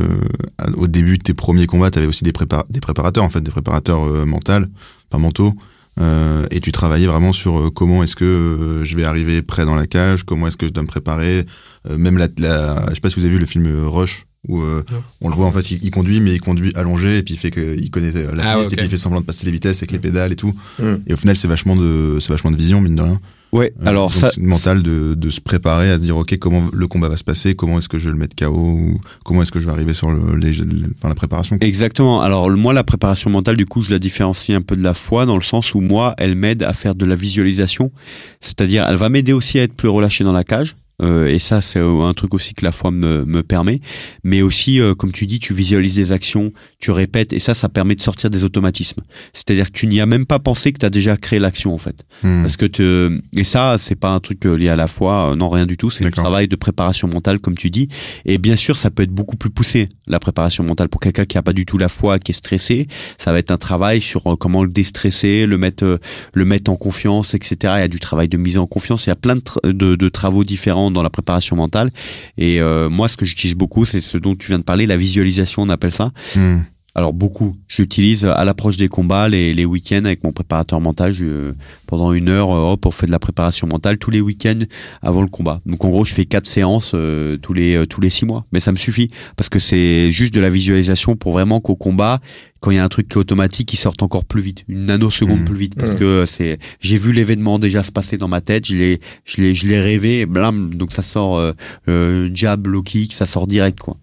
[0.75, 3.41] au début de tes premiers combats, tu avais aussi des, prépa- des préparateurs, en fait,
[3.41, 4.65] des préparateurs euh, mentaux,
[5.12, 5.53] enfin mentaux,
[5.99, 9.65] euh, et tu travaillais vraiment sur euh, comment est-ce que euh, je vais arriver près
[9.65, 11.45] dans la cage, comment est-ce que je dois me préparer,
[11.89, 14.25] euh, même la, la, je sais pas si vous avez vu le film euh, Rush,
[14.47, 14.84] où euh,
[15.21, 17.38] on le voit en fait, il, il conduit, mais il conduit allongé, et puis il
[17.38, 19.51] fait que il connaît la Ah, piste, et puis il fait semblant de passer les
[19.51, 20.53] vitesses avec les pédales et tout.
[20.79, 20.95] Mm.
[21.08, 23.21] Et au final, c'est vachement de, c'est vachement de vision, mine de rien.
[23.53, 26.63] Ouais, Euh, alors ça, c'est mental de, de se préparer à se dire ok comment
[26.73, 29.43] le combat va se passer comment est-ce que je vais le mettre KO ou comment
[29.43, 31.67] est-ce que je vais arriver sur le, les, le- enfin, la préparation quoi.
[31.67, 32.21] Exactement.
[32.21, 35.25] Alors moi, la préparation mentale, du coup, je la différencie un peu de la foi
[35.25, 37.91] dans le sens où moi, elle m'aide à faire de la visualisation,
[38.39, 40.75] c'est-à-dire elle va m'aider aussi à être plus relâché dans la cage.
[41.01, 43.79] Euh, et ça, c'est un truc aussi que la foi me, me permet.
[44.23, 47.69] Mais aussi, euh, comme tu dis, tu visualises des actions, tu répètes, et ça, ça
[47.69, 49.01] permet de sortir des automatismes.
[49.31, 51.77] C'est-à-dire que tu n'y as même pas pensé que tu as déjà créé l'action, en
[51.77, 52.03] fait.
[52.23, 52.41] Hmm.
[52.41, 53.19] Parce que te...
[53.35, 55.77] et ça, c'est pas un truc euh, lié à la foi, euh, non rien du
[55.77, 55.89] tout.
[55.89, 56.25] C'est le D'accord.
[56.25, 57.87] travail de préparation mentale, comme tu dis.
[58.25, 61.37] Et bien sûr, ça peut être beaucoup plus poussé la préparation mentale pour quelqu'un qui
[61.37, 62.87] a pas du tout la foi, qui est stressé.
[63.17, 65.99] Ça va être un travail sur euh, comment le déstresser, le mettre,
[66.33, 67.55] le mettre en confiance, etc.
[67.61, 69.05] Il y a du travail de mise en confiance.
[69.05, 71.91] Il y a plein de, tra- de, de travaux différents dans la préparation mentale.
[72.37, 74.97] Et euh, moi, ce que j'utilise beaucoup, c'est ce dont tu viens de parler, la
[74.97, 76.11] visualisation, on appelle ça.
[76.35, 76.59] Hmm.
[76.95, 77.56] Alors beaucoup.
[77.67, 81.13] J'utilise à l'approche des combats, les, les week-ends avec mon préparateur mental.
[81.13, 81.53] Je,
[81.88, 84.60] pendant une heure, euh, hop, on fait de la préparation mentale tous les week-ends
[85.01, 85.60] avant le combat.
[85.65, 88.45] Donc en gros, je fais quatre séances euh, tous les euh, tous les six mois,
[88.51, 92.19] mais ça me suffit parce que c'est juste de la visualisation pour vraiment qu'au combat,
[92.60, 94.86] quand il y a un truc qui est automatique, il sorte encore plus vite, une
[94.86, 95.45] nanoseconde Mhm.
[95.45, 95.99] plus vite, parce Mhm.
[95.99, 99.53] que c'est, j'ai vu l'événement déjà se passer dans ma tête, je l'ai, je l'ai,
[99.56, 101.51] je l'ai rêvé, blam, donc ça sort euh,
[101.89, 103.97] euh, jab, low kick, ça sort direct quoi.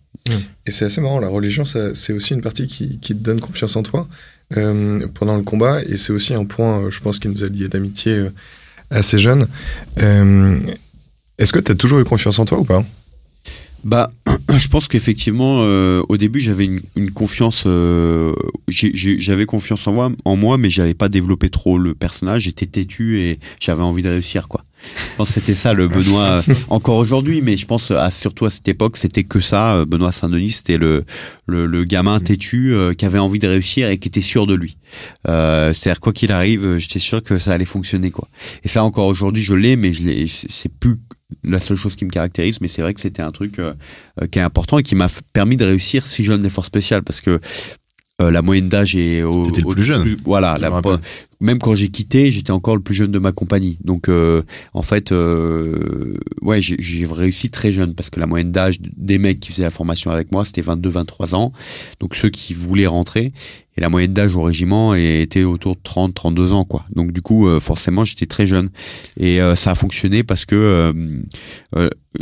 [0.67, 3.83] Et c'est assez marrant, la religion, c'est aussi une partie qui, te donne confiance en
[3.83, 4.09] toi
[4.57, 7.49] euh, pendant le combat, et c'est aussi un point, euh, je pense, qui nous a
[7.49, 8.31] liés d'amitié euh,
[8.91, 9.47] assez jeune.
[9.97, 12.85] Est-ce que tu as toujours eu confiance en toi ou pas?
[13.83, 14.13] Bah,
[14.59, 15.61] je pense qu'effectivement,
[16.09, 17.65] au début, j'avais une, confiance.
[18.69, 22.43] j'avais confiance en moi, en moi, mais j'avais pas développé trop le personnage.
[22.43, 24.65] J'étais têtu et j'avais envie de réussir, quoi.
[24.95, 26.43] Je pense que c'était ça le Benoît.
[26.49, 29.77] euh, encore aujourd'hui, mais je pense à, surtout à cette époque, c'était que ça.
[29.77, 31.05] euh, Benoît Saint-Denis, c'était le,
[31.47, 34.55] le le gamin têtu euh, qui avait envie de réussir et qui était sûr de
[34.55, 34.77] lui.
[35.29, 38.29] Euh, C'est-à-dire quoi qu'il arrive, euh, j'étais sûr que ça allait fonctionner, quoi.
[38.65, 40.03] Et ça encore aujourd'hui, je l'ai, mais je
[40.49, 40.97] c'est- plus
[41.45, 43.73] la seule chose qui me caractérise, mais c'est vrai que c'était un truc euh,
[44.21, 47.21] euh, qui est important et qui m'a permis de réussir si jeune d'effort spécial parce
[47.21, 47.39] que
[48.21, 50.17] euh, la moyenne d'âge est au, le au- plus jeune.
[50.25, 50.71] voilà, Je la-.
[51.41, 53.79] Même quand j'ai quitté, j'étais encore le plus jeune de ma compagnie.
[53.83, 54.43] Donc euh,
[54.75, 59.41] en fait, euh, ouais, j'ai réussi très jeune parce que la moyenne d'âge des mecs
[59.41, 61.53] qui faisaient la formation avec moi, c'était 22-23 ans.
[61.99, 63.33] Donc ceux qui voulaient rentrer
[63.77, 66.85] et la moyenne d'âge au régiment était autour de 30-32 ans quoi.
[66.95, 68.69] Donc du coup, euh, forcément, j'étais très jeune
[69.17, 70.93] et ça a fonctionné parce que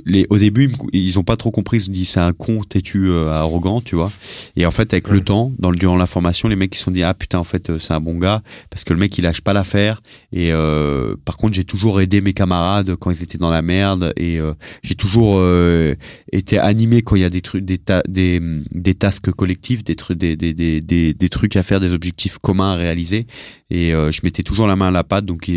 [0.04, 1.78] les, au début, ils ont pas trop compris.
[1.78, 4.12] Ils se dit c'est un con têtu, arrogant, tu vois.
[4.54, 6.90] Et en fait, avec le temps, dans durant la formation, les mecs ils se sont
[6.90, 9.40] dit ah putain en fait c'est un bon gars parce que le mec il lâche
[9.40, 10.02] pas l'affaire.
[10.32, 14.12] Et euh, par contre, j'ai toujours aidé mes camarades quand ils étaient dans la merde
[14.16, 15.94] et euh, j'ai toujours euh,
[16.32, 18.40] été animé quand il y a des trucs, des ta- des
[18.72, 22.38] des tasks collectifs, des trucs, des des des des, des trucs à faire, des objectifs
[22.38, 23.26] communs à réaliser.
[23.70, 25.24] Et je mettais toujours la main à la pâte.
[25.24, 25.50] Donc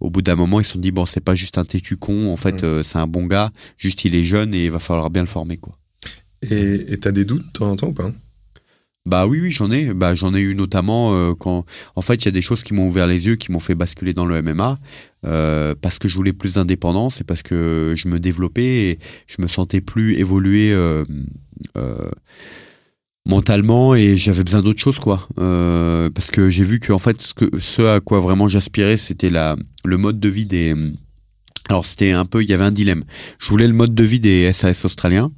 [0.00, 2.32] au bout d'un moment, ils se sont dit bon c'est pas juste un têtu con.
[2.32, 2.82] En fait, Mm.
[2.82, 3.50] c'est un bon gars.
[3.78, 5.76] Juste il est jeune et il va falloir bien le former quoi.
[6.42, 8.10] Et et t'as des doutes de temps en temps ou pas?
[9.10, 9.92] Bah oui, oui, j'en ai.
[9.92, 11.64] Bah j'en ai eu notamment euh, quand,
[11.96, 13.74] en fait, il y a des choses qui m'ont ouvert les yeux, qui m'ont fait
[13.74, 14.78] basculer dans le MMA,
[15.26, 19.42] euh, parce que je voulais plus d'indépendance et parce que je me développais et je
[19.42, 21.04] me sentais plus évoluer euh,
[21.76, 22.08] euh,
[23.26, 25.26] mentalement et j'avais besoin d'autre chose quoi.
[25.34, 29.96] Parce que j'ai vu que en fait, ce à quoi vraiment j'aspirais, c'était la le
[29.96, 30.72] mode de vie des.
[31.68, 33.02] Alors c'était un peu, il y avait un dilemme.
[33.40, 35.32] Je voulais le mode de vie des SAS australiens.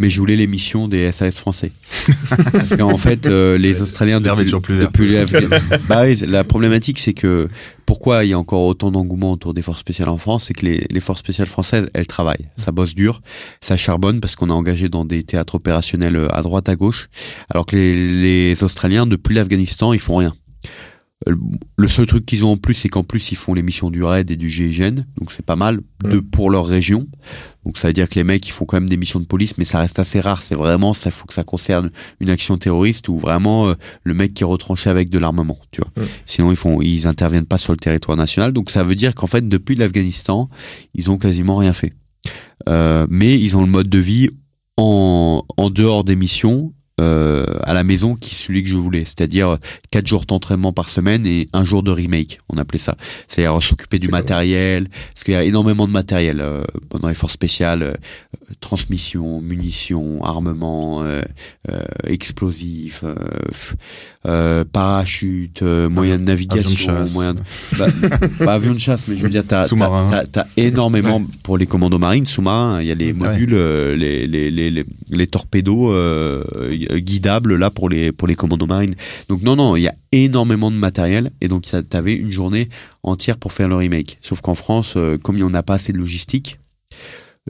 [0.00, 1.70] Mais je voulais les missions des SAS français.
[2.52, 5.08] Parce qu'en fait, euh, les Australiens depuis, plus depuis
[5.48, 7.48] l'Afghan- bah la problématique, c'est que
[7.86, 10.66] pourquoi il y a encore autant d'engouement autour des forces spéciales en France, c'est que
[10.66, 13.20] les, les forces spéciales françaises, elles travaillent, ça bosse dur,
[13.60, 17.08] ça charbonne parce qu'on est engagé dans des théâtres opérationnels euh, à droite à gauche,
[17.50, 17.94] alors que les,
[18.50, 20.32] les Australiens depuis l'Afghanistan, ils font rien.
[21.28, 21.36] Euh,
[21.76, 24.02] Le seul truc qu'ils ont en plus, c'est qu'en plus ils font les missions du
[24.02, 27.06] RAID et du GIGN, donc c'est pas mal de pour leur région.
[27.64, 29.56] Donc ça veut dire que les mecs ils font quand même des missions de police,
[29.56, 30.42] mais ça reste assez rare.
[30.42, 34.34] C'est vraiment ça faut que ça concerne une action terroriste ou vraiment euh, le mec
[34.34, 36.04] qui est retranché avec de l'armement, tu vois.
[36.04, 36.08] Mm.
[36.26, 38.52] Sinon ils font ils interviennent pas sur le territoire national.
[38.52, 40.50] Donc ça veut dire qu'en fait depuis l'Afghanistan
[40.94, 41.94] ils ont quasiment rien fait.
[42.68, 44.30] Euh, mais ils ont le mode de vie
[44.76, 46.72] en en dehors des missions.
[47.00, 49.58] Euh, à la maison qui est celui que je voulais, c'est-à-dire
[49.90, 52.96] quatre jours d'entraînement par semaine et un jour de remake, on appelait ça.
[53.26, 57.32] C'est-à-dire s'occuper du matériel, parce qu'il y a énormément de matériel euh, pendant les forces
[57.32, 57.94] spéciales, euh,
[58.60, 61.22] transmission, munitions, armement, euh,
[61.70, 63.02] euh, explosifs,
[64.72, 67.14] parachute, moyens de navigation, avion de chasse.
[67.14, 67.78] moyens de...
[67.78, 67.86] bah,
[68.44, 69.64] pas avion de chasse, mais je veux dire, t'as,
[70.30, 73.28] t'as énormément pour les commandos marines, sous-marins, il y a les Ouais.
[73.30, 75.26] modules, euh, les, les, les, les, les
[76.90, 78.94] euh, guidables là pour les pour les commandos marines.
[79.28, 82.68] Donc non non, il y a énormément de matériel et donc ça- t'avais une journée
[83.02, 84.18] entière pour faire le remake.
[84.20, 86.58] Sauf qu'en France, euh, comme on n'a pas assez de logistique,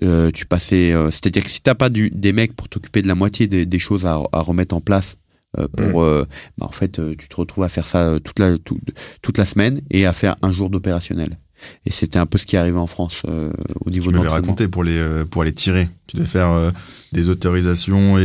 [0.03, 3.09] euh, tu passais, euh, c'est-à-dire que si t'as pas du, des mecs pour t'occuper de
[3.09, 5.17] la moitié des, des choses à, à remettre en place.
[5.59, 6.27] euh, pour euh,
[6.59, 8.81] bah, en fait tu te retrouves à faire ça toute la tout-
[9.23, 11.39] toute la semaine et à faire un jour d'opérationnel
[11.87, 13.53] et c'était un peu ce qui arrivait en France euh,
[13.85, 14.49] au niveau Tu de l'entraînement.
[14.49, 15.89] raconté pour les euh, pour aller tirer.
[16.09, 16.73] Tu devais faire euh,
[17.13, 18.23] des autorisations et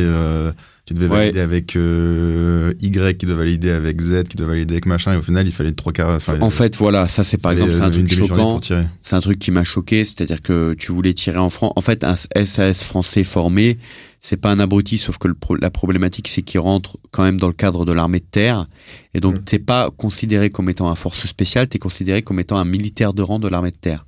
[0.93, 1.15] devais Ouais.
[1.17, 5.17] valider avec euh, Y qui doit valider avec Z qui doit valider avec machin et
[5.17, 6.15] au final il fallait trois quarts.
[6.15, 8.59] Enfin, En fait, voilà, ça c'est par exemple c'est un euh, truc choquant.
[9.01, 11.73] C'est un truc qui m'a choqué, c'est-à-dire que tu voulais tirer en France.
[11.75, 13.77] En fait, un SAS français formé,
[14.19, 17.39] c'est pas un abruti, sauf que le pro- la problématique c'est qu'il rentre quand même
[17.39, 18.67] dans le cadre de l'armée de terre,
[19.13, 19.43] et donc Mm.
[19.45, 23.21] t'es pas considéré comme étant un force spéciale, t'es considéré comme étant un militaire de
[23.21, 24.05] rang de l'armée de terre.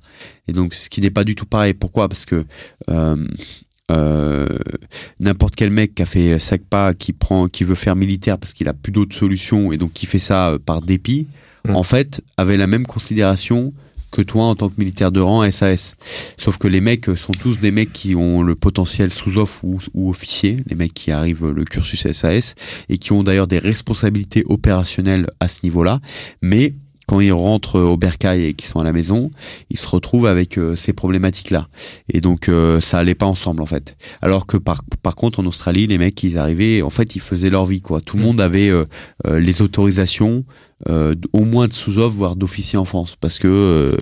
[0.48, 1.72] Et donc ce qui n'est pas du tout pareil.
[1.74, 2.08] Pourquoi?
[2.08, 2.44] Parce que
[2.90, 3.26] euh,
[3.92, 4.46] euh,
[5.20, 8.68] n'importe quel mec qui a fait SACPA, qui prend, qui veut faire militaire parce qu'il
[8.68, 11.26] a plus d'autres solutions et donc qui fait ça euh, par dépit,
[11.64, 11.76] Mm.
[11.76, 13.72] en fait, avait la même considération
[14.10, 15.94] que toi en tant que militaire de rang SAS.
[16.36, 19.80] Sauf que les mecs euh, sont tous des mecs qui ont le potentiel sous-off ou,
[19.94, 22.54] ou officier, les mecs qui arrivent le cursus SAS
[22.90, 26.00] et qui ont d'ailleurs des responsabilités opérationnelles à ce niveau-là,
[26.42, 26.74] mais
[27.12, 29.30] quand ils rentrent au bercail et qu'ils sont à la maison,
[29.68, 31.68] ils se retrouvent avec euh, ces problématiques-là.
[32.10, 33.96] Et donc euh, ça allait pas ensemble en fait.
[34.22, 37.50] Alors que par, par contre en Australie, les mecs ils arrivaient, en fait ils faisaient
[37.50, 38.00] leur vie quoi.
[38.00, 38.26] Tout le Mm.
[38.26, 38.86] monde avait euh,
[39.26, 40.44] les autorisations,
[41.32, 43.96] au moins de sous-off voire d'officier en France, parce que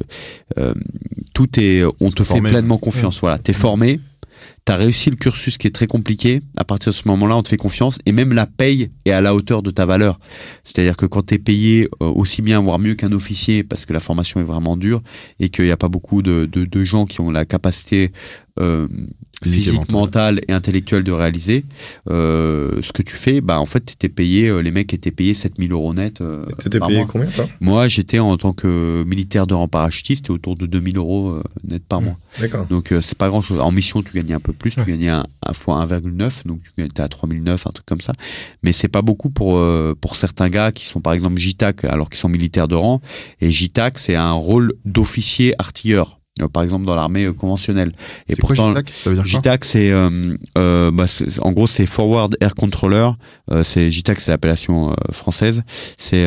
[1.34, 3.20] tout est, on te fait pleinement confiance.
[3.20, 4.00] Voilà, t'es formé.
[4.64, 6.40] T'as réussi le cursus qui est très compliqué.
[6.56, 9.20] À partir de ce moment-là, on te fait confiance et même la paye est à
[9.20, 10.18] la hauteur de ta valeur.
[10.62, 14.00] C'est-à-dire que quand t'es payé euh, aussi bien, voire mieux qu'un officier, parce que la
[14.00, 15.02] formation est vraiment dure
[15.38, 18.12] et qu'il n'y a pas beaucoup de, de, de gens qui ont la capacité
[18.58, 18.88] euh,
[19.42, 21.64] Physique mentale et intellectuelle de réaliser
[22.10, 25.32] euh, ce que tu fais, bah en fait t'étais payé, euh, les mecs étaient payés
[25.34, 26.20] 7000 euros net.
[26.20, 27.06] euh, T'étais payé mois.
[27.10, 27.46] combien, toi?
[27.60, 31.82] Moi j'étais en tant que militaire de rang parachutiste autour de 2000 euros euh, net
[31.88, 32.04] par Mm.
[32.04, 32.18] mois.
[32.38, 32.66] D'accord.
[32.66, 33.60] Donc euh, c'est pas grand chose.
[33.60, 34.84] En mission tu gagnais un peu plus, Ouais.
[34.84, 38.12] tu gagnais un, un fois 1,9, donc tu étais à 3009, un truc comme ça.
[38.62, 42.10] Mais c'est pas beaucoup pour euh, pour certains gars qui sont par exemple JTAC alors
[42.10, 43.00] qu'ils sont militaires de rang.
[43.40, 46.19] Et JTAC c'est un rôle d'officier artilleur.
[46.40, 47.92] Euh, Par exemple dans l'armée euh, conventionnelle.
[48.28, 51.52] Et C'est quoi pourtant, JTAC Ça veut dire quoi JTAC, c'est euh, bah, c'est- en
[51.52, 53.10] gros c'est Forward Air Controller.
[53.62, 55.62] C'est JTAC, c'est l'appellation française.
[55.98, 56.24] C'est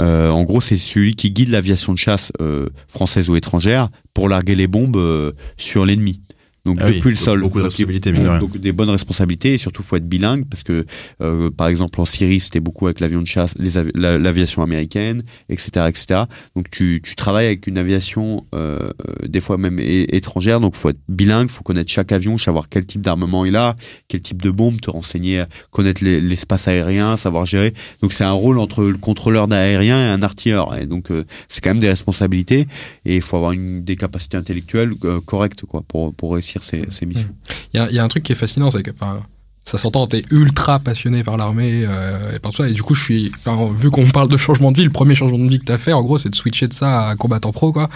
[0.00, 4.28] euh, en gros c'est celui qui guide l'aviation de chasse euh, française ou étrangère pour
[4.28, 6.20] larguer les bombes euh, sur l'ennemi.
[6.68, 7.40] Donc Ah oui, depuis le sol.
[7.40, 8.38] beaucoup de Donc, responsabilités, rien.
[8.38, 10.84] Donc des bonnes responsabilités et surtout faut être bilingue parce que
[11.22, 13.54] euh, par exemple en Syrie c'était beaucoup avec l'avion de chasse,
[13.94, 16.22] l'aviation américaine, etc., etc.
[16.56, 18.90] Donc tu, tu travailles avec une aviation euh,
[19.26, 23.00] des fois même étrangère, donc faut être bilingue, faut connaître chaque avion, savoir quel type
[23.00, 23.76] d'armement il a,
[24.08, 27.72] quel type de bombe, te renseigner, connaître les- l'espace aérien, savoir gérer.
[28.02, 30.76] Donc c'est un rôle entre le contrôleur d'aérien et un artilleur.
[30.76, 32.66] Et donc euh, c'est quand même des responsabilités
[33.04, 34.92] et il faut avoir une, des capacités intellectuelles
[35.24, 37.30] correctes quoi pour pour réussir ces, ces missions.
[37.72, 39.22] Il y a, il y a un truc qui est fascinant, c'est que, enfin,
[39.64, 42.68] ça s'entend, t'es ultra passionné par l'armée euh, et par tout ça.
[42.68, 45.14] Et du coup, je suis, enfin, vu qu'on parle de changement de vie, le premier
[45.14, 47.52] changement de vie que t'as fait, en gros, c'est de switcher de ça à combattant
[47.52, 47.88] pro, quoi.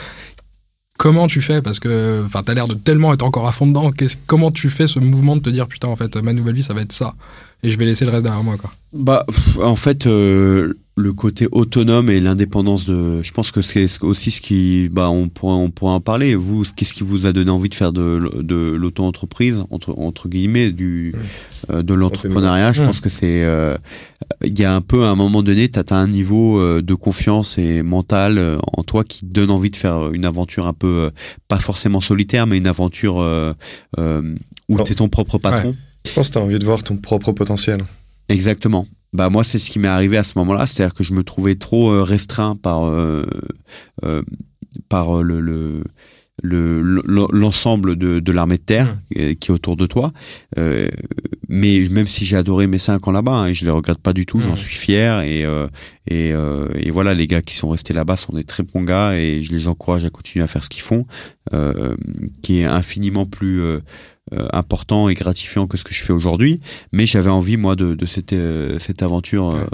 [0.99, 1.63] Comment tu fais?
[1.63, 3.91] Parce que, enfin, t'as l'air de tellement être encore à fond dedans.
[3.91, 6.63] Qu'est-ce- comment tu fais ce mouvement de te dire, putain, en fait, ma nouvelle vie,
[6.63, 7.15] ça va être ça,
[7.63, 8.71] et je vais laisser le reste derrière moi, quoi?
[8.93, 13.87] Bah, pff, en fait, euh, le côté autonome et l'indépendance de, je pense que c'est
[13.87, 16.35] ce- aussi ce qui, bah, on pourrait en parler.
[16.35, 18.21] Vous, qu'est-ce qui vous a donné envie de faire de,
[18.77, 21.15] l'auto-entreprise entre, entre guillemets, du,
[21.71, 22.73] euh, de l'entrepreneuriat?
[22.73, 23.77] Je pense que c'est, euh,
[24.45, 26.95] il y a un peu à un moment donné, t'as as un niveau euh, de
[26.95, 31.11] confiance et mental en toi qui te donne envie de faire une aventure un peu,
[31.49, 33.55] pas forcément solitaire, mais une aventure euh,
[34.69, 34.85] où Non.
[34.85, 35.75] t'es ton propre patron.
[36.07, 37.83] Je pense que t'as envie de voir ton propre potentiel.
[38.29, 38.87] Exactement.
[39.13, 41.55] Bah moi c'est ce qui m'est arrivé à ce moment-là, c'est-à-dire que je me trouvais
[41.55, 43.25] trop euh, restreint par euh,
[44.05, 44.23] euh,
[44.89, 45.85] par le le
[46.43, 50.13] le- le- l'ensemble de, de l'armée de terre euh, qui est autour de toi.
[50.57, 50.89] Euh,
[51.49, 54.15] mais même si j'ai adoré mes cinq ans là-bas, hein, et je les regrette pas
[54.15, 54.57] du tout, j'en Mhm.
[54.57, 55.21] suis fier.
[55.25, 55.69] Et, euh,
[56.09, 59.43] et, et voilà, les gars qui sont restés là-bas sont des très bons gars et
[59.43, 61.05] je les encourage à continuer à faire ce qu'ils font,
[62.43, 63.61] qui est infiniment plus
[64.53, 66.61] important et gratifiant que ce que je fais aujourd'hui.
[66.93, 69.65] Mais j'avais envie moi de, de cette euh, cette aventure euh,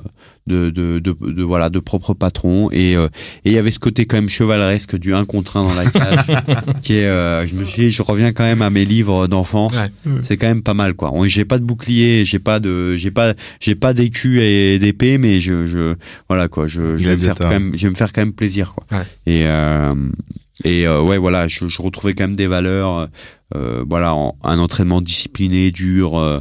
[0.46, 2.70] de, de, de, de- voilà de propre patron.
[2.72, 3.06] Et euh,
[3.44, 5.84] et il y avait ce côté quand même chevaleresque du un contre un dans la
[5.90, 6.26] cage
[6.82, 9.76] qui est euh, je me suis dit, je reviens quand même à mes livres d'enfance.
[10.06, 10.12] Ouais.
[10.20, 11.10] c'est quand même pas mal quoi.
[11.12, 15.18] On- j'ai pas de bouclier j'ai pas de j'ai pas j'ai pas d'écu et d'épée
[15.18, 15.94] mais je je
[16.28, 16.66] voilà quoi.
[16.66, 18.84] Je, je vais me faire quand même je vais me faire quand même plaisir quoi.
[18.98, 19.04] Ouais.
[19.26, 19.92] et euh,
[20.64, 23.08] et euh, ouais voilà je, je retrouvais quand même des valeurs
[23.54, 26.38] euh, voilà en- un entraînement discipliné dur euh,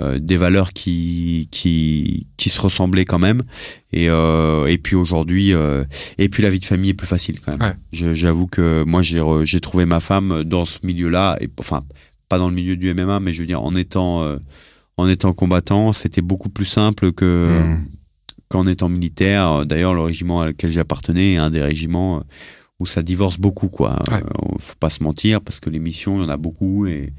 [0.00, 3.42] euh, des valeurs qui qui qui se ressemblaient quand même
[3.92, 5.52] et et puis aujourd'hui
[6.18, 8.14] et puis la vie de famille est plus facile quand même Ouais.
[8.14, 11.82] J'avoue que moi j'ai trouvé ma femme dans ce milieu là et enfin
[12.28, 14.36] pas dans le milieu du MMA mais je veux dire en étant
[14.96, 17.84] en étant combattant c'était beaucoup plus simple que Mmh.
[18.48, 22.22] qu'en étant militaire d'ailleurs le régiment à lequel j'appartenais est un des régiments
[22.80, 23.98] où ça divorce beaucoup quoi.
[24.08, 24.18] Ouais.
[24.18, 27.12] Euh, faut pas se mentir parce que les missions il y en a beaucoup et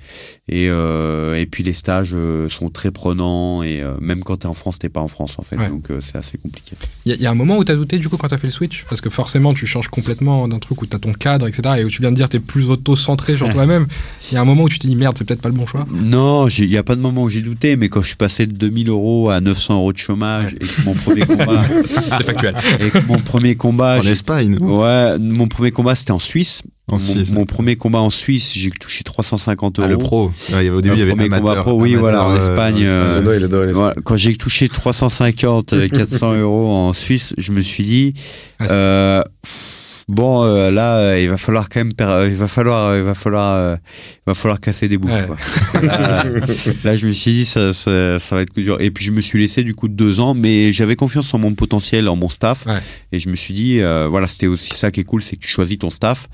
[0.48, 4.46] et euh, et puis les stages euh, sont très prenants et euh, même quand t'es
[4.48, 5.68] en France t'es pas en France en fait Ouais.
[5.68, 6.78] donc euh, c'est assez compliqué.
[7.06, 8.38] Il y, a- il y a un moment où t'as douté du coup quand t'as
[8.38, 8.86] fait le switch?
[8.88, 11.76] Parce que forcément tu changes complètement d'un truc où t'as ton cadre, etc.
[11.80, 13.88] Et où tu viens de dire t'es plus auto-centré sur toi-même.
[14.32, 15.66] Il y a un moment où tu t'es dit merde, c'est peut-être pas le bon
[15.66, 15.86] choix.
[15.92, 18.48] Non, il y a pas de moment où j'ai douté mais quand je suis passé
[18.48, 22.56] de 2000 euros à 900 euros de chômage et que mon premier combat C'est factuel.
[22.80, 24.58] et que mon premier combat En Espagne.
[24.62, 27.32] Ouais, mon premier combat c'était en Suisse En mon, Suisse.
[27.32, 29.92] mon premier combat en Suisse, j'ai touché 350 Ah, euros.
[29.92, 30.26] le pro.
[30.28, 31.48] Ouais, il y avait- au début, il y avait premier amateur.
[31.50, 34.16] combat pro, oui, amateur, voilà, en euh, Espagne, euh, Benoît, il adore les Voilà, quand
[34.18, 38.14] j'ai touché 350, euh, 400 euros en Suisse, je me suis dit,
[38.60, 39.76] Ah, euh, pff,
[40.10, 43.04] bon, euh, là, euh, il va falloir quand même, per- euh, il va falloir, il
[43.04, 45.12] va falloir, il va falloir casser des bouches.
[45.14, 45.28] Ouais.
[45.28, 45.82] quoi.
[45.82, 46.26] Là,
[46.84, 48.78] là, je me suis dit, ça, ça, ça va être dur.
[48.82, 51.54] Et puis, je me suis laissé du coup deux ans, mais j'avais confiance en mon
[51.54, 52.80] potentiel, en mon staff, Ouais.
[53.12, 55.48] et je me suis dit, voilà, c'était aussi ça qui est cool, c'est que tu
[55.50, 56.28] choisis ton staff.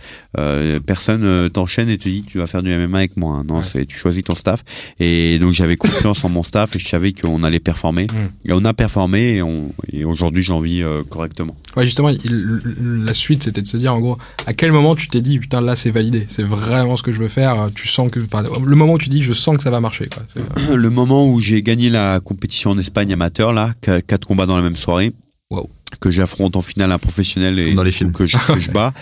[0.86, 3.36] Personne t'enchaîne et te dit, tu vas faire du MMA avec moi.
[3.38, 3.44] hein.
[3.48, 3.64] Non, Ouais.
[3.64, 4.64] c'est tu choisis ton staff.
[5.00, 8.06] Et donc, j'avais confiance en mon staff et je savais qu'on allait performer.
[8.06, 8.50] Mm.
[8.50, 11.56] Et on a performé et, on- et aujourd'hui, j'en vis correctement.
[11.76, 12.64] Ouais, justement, il-
[13.06, 15.62] la suite, c'était de se dire, en gros, à quel moment tu t'es dit, putain,
[15.62, 18.94] là, c'est validé, c'est vraiment ce que je veux faire, tu sens que, le moment
[18.94, 20.24] où tu dis, je sens que ça va marcher, quoi.
[20.34, 24.26] C'est- euh, Le moment où j'ai gagné la compétition en Espagne amateur, là, qu- quatre
[24.26, 25.14] combats dans la même soirée.
[25.52, 25.70] Wow.
[26.02, 28.12] Que j'affronte en finale un professionnel et dans les films.
[28.12, 28.94] que je, que je bats.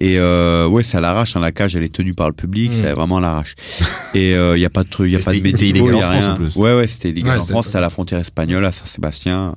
[0.00, 1.36] Et euh, ouais, c'est à l'arrache.
[1.36, 2.70] hein, la cage, elle est tenue par le public.
[2.70, 2.74] Mm.
[2.74, 3.54] C'est vraiment à l'arrache.
[4.14, 6.00] Et il y a pas de truc, il y a pas de médico, illégal y
[6.02, 6.32] a en France, rien.
[6.32, 6.56] en plus.
[6.56, 7.66] Ouais, ouais, c'était illégal Ouais, en France.
[7.66, 9.54] C'était à la frontière espagnole, à Saint-Sébastien.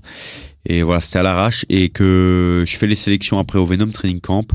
[0.65, 1.65] Et voilà, c'était à l'arrache.
[1.69, 4.45] Et que je fais les sélections après au Venom Training Camp.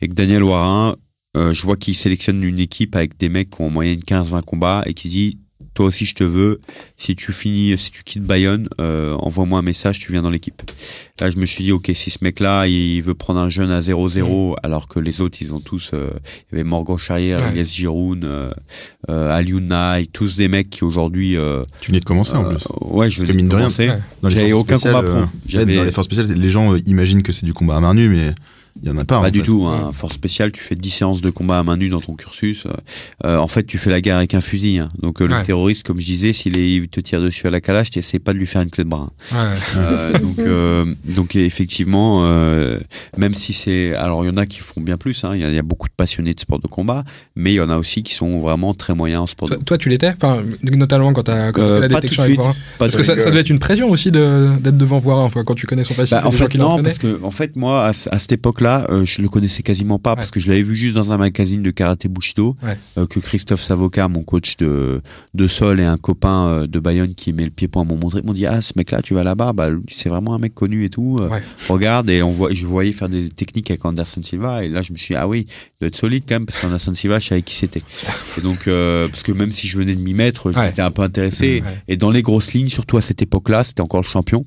[0.00, 0.96] Et que Daniel Warin,
[1.36, 4.42] euh, je vois qu'il sélectionne une équipe avec des mecs qui ont en moyenne 15-20
[4.42, 5.38] combats et qui dit
[5.80, 6.60] toi aussi je te veux.
[6.98, 10.60] Si tu finis, si tu quittes Bayonne, euh, envoie-moi un message, tu viens dans l'équipe.
[11.22, 13.80] Là, je me suis dit, ok, si ce mec-là, il veut prendre un jeune à
[13.80, 16.10] 0-0, alors que les autres, ils ont tous, euh,
[16.52, 17.48] il y avait Morgan Charrière, Ouais.
[17.52, 18.50] Elias Giroun, euh,
[19.08, 21.36] euh, tous des mecs qui aujourd'hui,
[21.80, 22.62] Tu venais de commencer en plus.
[22.82, 23.88] ouais, je venais mine de rien, commencer.
[23.88, 24.30] Ouais.
[24.30, 25.20] J'avais aucun combat pro.
[25.48, 28.08] J'avais- Dans les forces spéciales, les gens imaginent que c'est du combat à main nue,
[28.10, 28.34] mais
[28.82, 29.20] il y en a pas.
[29.20, 29.44] Pas en du fait.
[29.46, 29.66] tout.
[29.66, 29.90] Hein.
[29.92, 32.66] Force spéciale, tu fais 10 séances de combat à main nue dans ton cursus.
[33.24, 34.78] Euh, en fait, tu fais la guerre avec un fusil.
[34.78, 34.88] hein.
[35.02, 35.42] Donc euh, le Ouais.
[35.42, 36.52] terroriste, comme je disais, s'il
[36.88, 39.10] te tire dessus à la calache, t'essaies pas de lui faire une clé de bras.
[39.32, 39.38] Ouais.
[39.76, 42.78] Euh, donc, euh, donc effectivement, euh,
[43.16, 45.24] même si c'est, alors il y en a qui font bien plus.
[45.24, 45.30] hein.
[45.34, 47.04] Il y, a- il y a beaucoup de passionnés de sport de combat,
[47.36, 49.64] mais il y en a aussi qui sont vraiment très moyens en sport de Toi,
[49.64, 50.08] toi, tu l'étais?
[50.16, 52.40] Enfin, notamment quand t'as Euh, fait la pas tout détection de avec suite.
[52.40, 52.52] Voirin.
[52.78, 55.54] Pas Parce que ça, ça devait être une pression aussi de- d'être devant enfin, quand
[55.54, 56.10] tu connais son passif.
[56.16, 59.22] Bah, en fait non parce que en fait moi à, à cette époque-là euh, je
[59.22, 62.08] le connaissais quasiment pas parce que je l'avais vu juste dans un magazine de karaté
[62.08, 62.76] Bushido Ouais.
[62.98, 65.00] euh, que Christophe Savoca mon coach de
[65.34, 68.22] de sol et un copain euh, de Bayonne qui met le pied point m'ont montré
[68.22, 70.84] m'ont dit ah ce mec là tu vas là-bas bah c'est vraiment un mec connu
[70.84, 71.42] et tout euh, Ouais.
[71.68, 74.92] regarde et on voit je voyais faire des techniques avec Anderson Silva et là je
[74.92, 77.28] me suis dit, ah oui il doit être solide quand même parce qu'Anderson Silva je
[77.28, 77.82] savais qui c'était.
[78.38, 81.62] Et donc parce que même si je venais de m'y mettre j'étais un peu intéressé.
[81.88, 84.44] Et dans les grosses lignes surtout à cette époque-là c'était encore le champion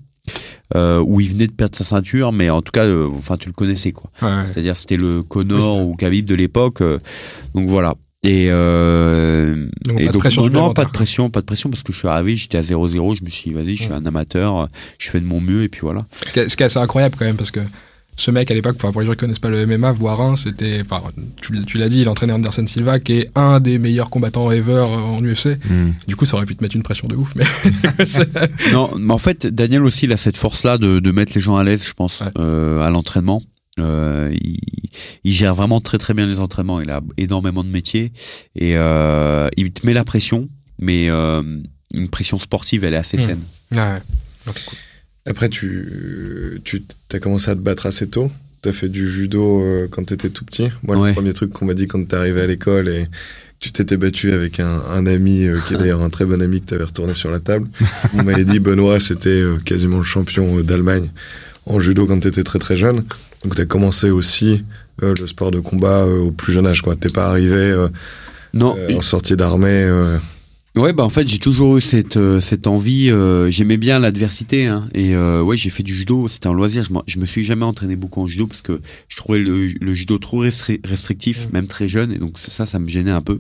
[0.76, 3.48] euh, où il venait de perdre sa ceinture, mais en tout cas, euh, enfin, tu
[3.50, 4.10] le connaissais quoi.
[4.22, 4.44] Ouais, ouais.
[4.44, 6.82] C'est-à-dire, c'était le Connor ou Khabib de l'époque.
[6.82, 6.98] euh,
[7.54, 7.96] donc voilà.
[8.26, 11.84] Et, Donc, et pas de pression non, non, pas de pression, pas de pression parce
[11.84, 13.98] que je suis arrivé, j'étais à 0-0, je me suis dit, vas-y, je suis Ouais.
[13.98, 16.06] un amateur, je fais de mon mieux et puis voilà.
[16.26, 17.60] Ce qui est assez incroyable quand même, parce que
[18.16, 20.82] ce mec à l'époque, enfin, pour les gens qui connaissent pas le MMA, Voirin, c'était,
[20.82, 21.02] enfin,
[21.42, 24.80] tu, tu l'as dit, il entraînait Anderson Silva, qui est un des meilleurs combattants ever
[24.88, 25.58] en UFC.
[25.68, 25.92] Hmm.
[26.08, 27.46] Du coup, ça aurait pu te mettre une pression de ouf, mais
[28.72, 31.56] non, mais en fait, Daniel aussi, il a cette force-là de, de mettre les gens
[31.56, 32.28] à l'aise, je pense, Ouais.
[32.38, 33.42] euh, à l'entraînement.
[33.80, 34.60] Euh, il,
[35.24, 36.80] il gère vraiment très très bien les entraînements.
[36.82, 38.12] Il a énormément de métiers
[38.56, 40.48] et euh, il te met la pression,
[40.80, 43.20] mais une pression sportive, elle est assez Mm.
[43.22, 43.42] saine.
[43.72, 44.00] ouais, ouais.
[44.46, 44.78] Non, c'est cool.
[45.26, 46.82] Après, tu, tu
[47.14, 48.30] as commencé à te battre assez tôt.
[48.62, 50.70] Tu as fait du judo euh, quand tu étais tout petit.
[50.84, 51.10] Moi, Ouais.
[51.10, 53.08] le premier truc qu'on m'a dit quand tu arrivé à l'école et
[53.60, 56.62] tu t'étais battu avec un, un ami, euh, qui est d'ailleurs un très bon ami
[56.62, 57.68] que tu avais retourné sur la table.
[58.20, 61.10] On m'avait dit, Benoît, c'était euh, quasiment le champion d'Allemagne
[61.66, 63.04] en judo quand tu étais très très jeune.
[63.44, 64.64] Donc, tu as commencé aussi
[65.02, 66.82] le sport de combat au plus jeune âge.
[66.84, 67.74] Tu n'es pas arrivé
[68.54, 69.90] Non, en sortie d'armée.
[70.76, 73.12] Ouais, bah en fait, j'ai toujours eu cette euh, cette envie.
[73.12, 76.28] euh, J'aimais bien l'adversité, hein, et euh, ouais, j'ai fait du judo.
[76.28, 76.82] C'était un loisir.
[76.84, 79.94] Je, je me suis jamais entraîné beaucoup en judo parce que je trouvais le, le
[79.94, 83.40] judo trop restri- restrictif, même très jeune, et donc ça, ça me gênait un peu.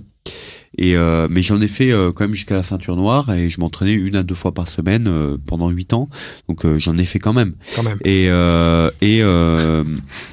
[0.77, 3.59] Et euh, mais j'en ai fait euh, quand même jusqu'à la ceinture noire, et je
[3.59, 6.09] m'entraînais une à deux fois par semaine euh, pendant huit ans.
[6.49, 7.53] Donc euh, j'en ai fait quand même.
[7.75, 7.99] Quand même.
[8.03, 9.83] Et euh, et, euh,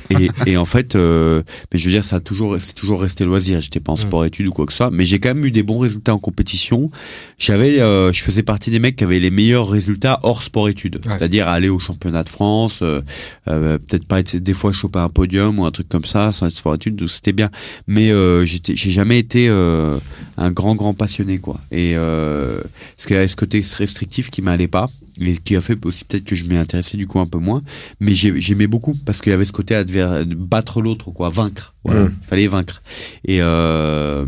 [0.08, 3.24] et et en fait, euh, mais je veux dire, ça a toujours c'est toujours resté
[3.24, 3.60] loisir.
[3.60, 5.50] J'étais pas en sport études ou quoi que ce soit, mais j'ai quand même eu
[5.50, 6.90] des bons résultats en compétition.
[7.38, 10.96] J'avais, euh, je faisais partie des mecs qui avaient les meilleurs résultats hors sport études,
[11.04, 11.12] Ouais.
[11.18, 13.00] c'est-à-dire aller au championnat de France, euh,
[13.48, 16.46] euh, peut-être pas être des fois choper un podium ou un truc comme ça sans
[16.46, 17.50] être sport études, donc c'était bien.
[17.86, 19.98] Mais euh, j'étais, j'ai jamais été euh,
[20.40, 21.60] un grand grand passionné quoi.
[21.70, 22.60] Et euh,
[22.96, 24.90] parce qu'il y avait ce côté restrictif qui m'allait pas.
[25.20, 27.62] Et qui a fait aussi peut-être que je m'y intéressais du coup un peu moins
[27.98, 31.28] mais j'ai- j'aimais beaucoup parce qu'il y avait ce côté adver de battre l'autre quoi
[31.28, 32.12] vaincre voilà Mm.
[32.22, 32.80] fallait vaincre
[33.26, 34.24] et euh,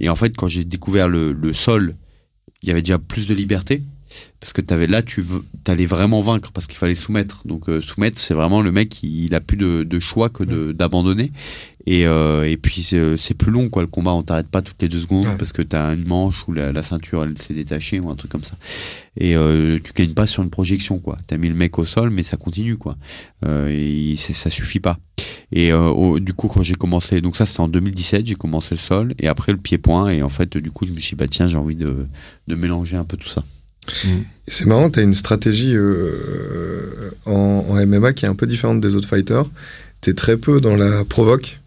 [0.00, 1.94] et en fait quand j'ai découvert le, le sol
[2.62, 3.82] il y avait déjà plus de liberté
[4.40, 7.46] parce que t'avais là tu veux t'allais vraiment vaincre parce qu'il fallait soumettre.
[7.46, 10.72] Donc euh, soumettre c'est vraiment le mec qui il a plus de, de choix que
[10.72, 11.32] d'abandonner.
[11.84, 14.12] Et euh, et puis c'est c'est plus long quoi le combat.
[14.12, 15.36] On t'arrête pas toutes les deux secondes Ouais.
[15.36, 18.30] parce que t'as une manche ou la, la ceinture elle s'est détachée ou un truc
[18.30, 18.56] comme ça.
[19.16, 21.18] Et euh, tu gagnes pas sur une projection quoi.
[21.26, 22.96] T'as mis le mec au sol mais ça continue quoi.
[23.44, 24.98] Euh, et ça suffit pas.
[25.50, 28.68] Et euh, au- du coup quand j'ai commencé donc ça c'est en 2017 j'ai commencé
[28.76, 30.08] le sol et après le pied-point.
[30.10, 32.06] Et en fait du coup je me suis dit bah tiens j'ai envie de
[32.46, 33.42] de mélanger un peu tout ça
[34.46, 36.10] C'est marrant, tu as une stratégie euh,
[37.26, 39.46] en, en MMA qui est un peu différente des autres fighters.
[40.00, 41.60] Tu es très peu dans la provoque.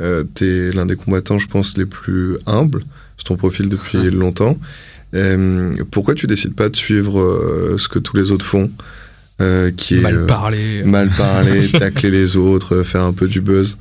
[0.00, 2.84] Euh, tu es l'un des combattants, je pense, les plus humbles
[3.16, 4.58] sur ton profil depuis longtemps.
[5.14, 8.70] Euh, pourquoi tu décides pas de suivre euh, ce que tous les autres font
[9.40, 10.82] euh, qui est Mal euh, parlé.
[10.84, 13.76] mal parler, tacler les autres, euh, faire un peu du buzz?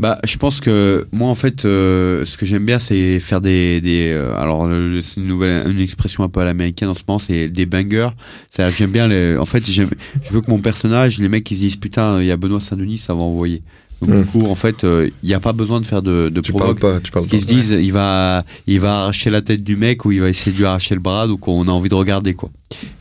[0.00, 3.80] Bah, je pense que moi, en fait, euh, ce que j'aime bien, c'est faire des,
[3.80, 4.68] des euh, alors
[5.00, 8.08] c'est une nouvelle, une expression un peu à l'américaine en ce moment, c'est des bangers.
[8.50, 9.90] C'est j'aime bien les, en fait, j'aime,
[10.24, 12.60] je veux que mon personnage, les mecs, ils se disent putain, il y a Benoît
[12.60, 13.62] Saint-Denis, ça va envoyer.
[14.02, 14.20] Donc Mm.
[14.22, 16.52] du coup, en fait, euh, il n'y a pas besoin de faire de, de Tu
[16.52, 16.80] parles provoque.
[16.80, 17.38] pas, tu parles pas.
[17.38, 20.50] se disent, il va, il va arracher la tête du mec ou il va essayer
[20.50, 22.50] de lui arracher le bras, donc on a envie de regarder quoi.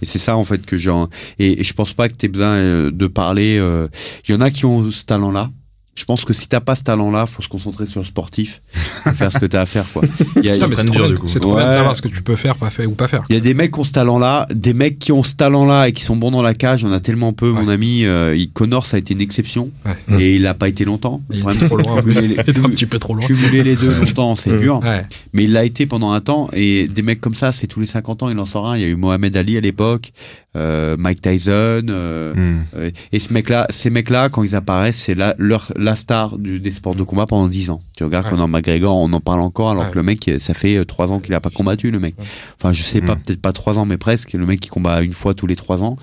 [0.04, 0.94] Et c'est ça en fait que j'ai.
[1.40, 3.58] Et, et je pense pas que t'aies besoin euh, de parler.
[3.60, 3.88] euh,
[4.30, 5.50] Il y en a qui ont ce talent-là.
[5.96, 9.32] Je pense que si t'as pas ce talent-là, faut se concentrer sur le sportif, faire
[9.32, 10.02] ce que t'as à faire quoi.
[10.38, 11.28] Il y a, c'est trop dur, bien, du coup.
[11.28, 13.24] c'est trop bien de savoir ce que tu peux faire, pas faire ou pas faire.
[13.30, 15.90] il y a des mecs qui ont ce talent-là, des mecs qui ont ce talent-là
[15.90, 16.84] et qui sont bons dans la cage.
[16.84, 17.52] On a tellement peu.
[17.52, 20.20] Mon ami, euh, il- Connor, ça a été une exception Ouais.
[20.20, 21.22] et il a pas été longtemps.
[21.30, 22.02] Il était trop loin.
[22.02, 23.26] cumuler les- un petit peu trop loin.
[23.28, 24.80] cumuler les deux longtemps, c'est dur.
[24.84, 25.06] Ouais.
[25.34, 27.86] Mais il l'a été pendant un temps et des mecs comme ça, c'est tous les
[27.86, 28.78] 50 ans, il en sort un.
[28.78, 30.12] Il y a eu Mohamed Ali à l'époque,
[30.56, 31.84] euh, Mike Tyson.
[31.90, 32.64] euh, Hmm.
[32.78, 36.60] euh, et ce mec-là, ces mecs-là, quand ils apparaissent, c'est la, leur, la star du,
[36.60, 37.82] des sports de combat pendant 10 ans.
[37.98, 38.32] Tu regardes Ouais.
[38.32, 39.92] Conor McGregor, on en parle encore, alors Ouais.
[39.92, 42.16] que le mec, ça fait 3 ans qu'il a pas combattu, le mec.
[42.60, 43.20] Enfin, je sais pas, Mm.
[43.22, 44.34] peut-être pas 3 ans, mais presque.
[44.34, 45.98] Le mec qui combat une fois tous les 3 ans.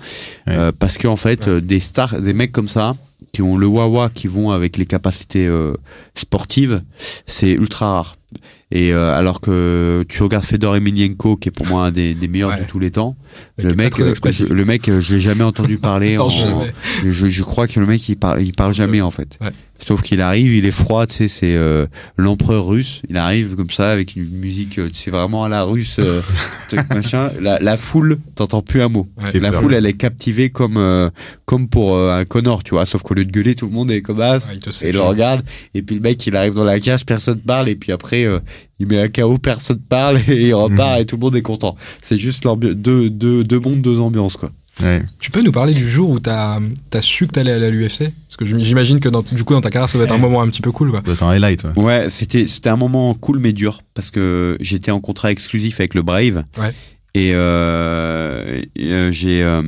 [0.47, 0.53] Ouais.
[0.53, 1.53] Euh, parce que en fait, Ouais.
[1.53, 2.95] euh, des stars, des mecs comme ça,
[3.33, 5.73] qui ont le wawa, qui vont avec les capacités euh,
[6.15, 6.81] sportives,
[7.25, 8.15] c'est ultra rare.
[8.73, 12.27] Et euh, alors que tu regardes Fedor Emelianenko, qui est pour moi un des, des
[12.29, 12.61] meilleurs Ouais.
[12.61, 13.15] de tous les temps,
[13.57, 16.15] Mais le mec, euh, je, le mec, euh, je l'ai jamais entendu parler.
[16.17, 16.71] Non, en- jamais.
[17.05, 19.37] je, je crois que le mec, il parle, il parle jamais en fait.
[19.41, 19.51] Ouais.
[19.85, 23.01] Sauf qu'il arrive, il est froid, tu sais, c'est euh, l'empereur russe.
[23.09, 26.21] Il arrive comme ça avec une musique, euh, tu sais, vraiment à la russe, euh,
[26.69, 27.31] truc machin.
[27.41, 29.07] La, la foule, t'entends plus un mot.
[29.17, 29.39] Ouais.
[29.39, 31.09] La foule, elle est captivée comme euh,
[31.45, 32.85] comme pour un Connor, tu vois.
[32.85, 34.47] Sauf qu'au lieu de gueuler, tout le monde est comme as.
[34.47, 37.67] Ouais, Et le regarde, et puis le mec il arrive dans la cage, personne parle,
[37.67, 38.27] et puis après
[38.79, 41.75] il met un KO, personne parle, et il repart, et tout le monde est content.
[42.01, 44.51] C'est juste deux, deux, deux mondes, deux ambiances, quoi.
[44.81, 45.01] Ouais.
[45.19, 46.59] Tu peux nous parler du jour où t'as
[46.93, 49.61] as su que t'allais aller à l'UFC Parce que j'imagine que dans, du coup dans
[49.61, 50.99] ta carrière ça doit être un moment un petit peu cool quoi.
[50.99, 51.83] Ça doit être un highlight, ouais.
[51.83, 55.93] Ouais, c'était c'était un moment cool mais dur parce que j'étais en contrat exclusif avec
[55.93, 56.45] le Brave.
[56.57, 56.73] Ouais.
[57.13, 59.61] Et, euh, et, euh, j'ai euh,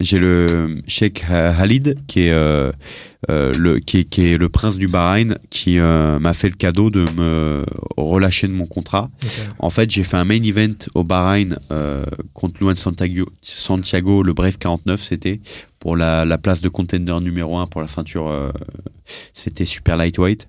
[0.00, 2.72] j'ai le Sheikh Khalid qui est euh,
[3.30, 6.56] euh, le qui est, qui est le prince du Bahreïn qui euh, m'a fait le
[6.56, 7.64] cadeau de me
[7.96, 9.08] relâcher de mon contrat.
[9.58, 14.32] En fait, j'ai fait un main event au Bahreïn euh, contre Luan Santiago, Santiago, le
[14.32, 15.40] Brave 49, c'était
[15.78, 18.28] pour la, la place de contender numéro 1 pour la ceinture.
[18.28, 18.50] euh,
[19.32, 20.48] c'était super lightweight.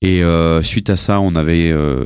[0.00, 2.04] Et euh, suite à ça, on avait euh,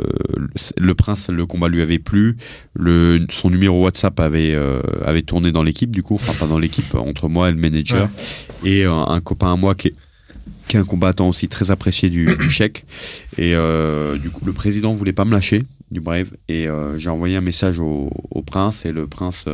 [0.79, 2.39] le, prince, le combat lui avait plu.
[2.73, 6.59] Le, son numéro WhatsApp avait euh, avait tourné dans l'équipe, du coup, enfin pas dans
[6.59, 8.09] l'équipe, entre moi et le manager
[8.65, 9.95] et euh, un copain à moi qui est
[10.69, 12.87] qui est un combattant aussi très apprécié du, du chèque.
[13.37, 16.31] Et euh, du coup, le président voulait pas me lâcher du Brave.
[16.49, 19.45] Et euh, j'ai envoyé un message au, au prince et le prince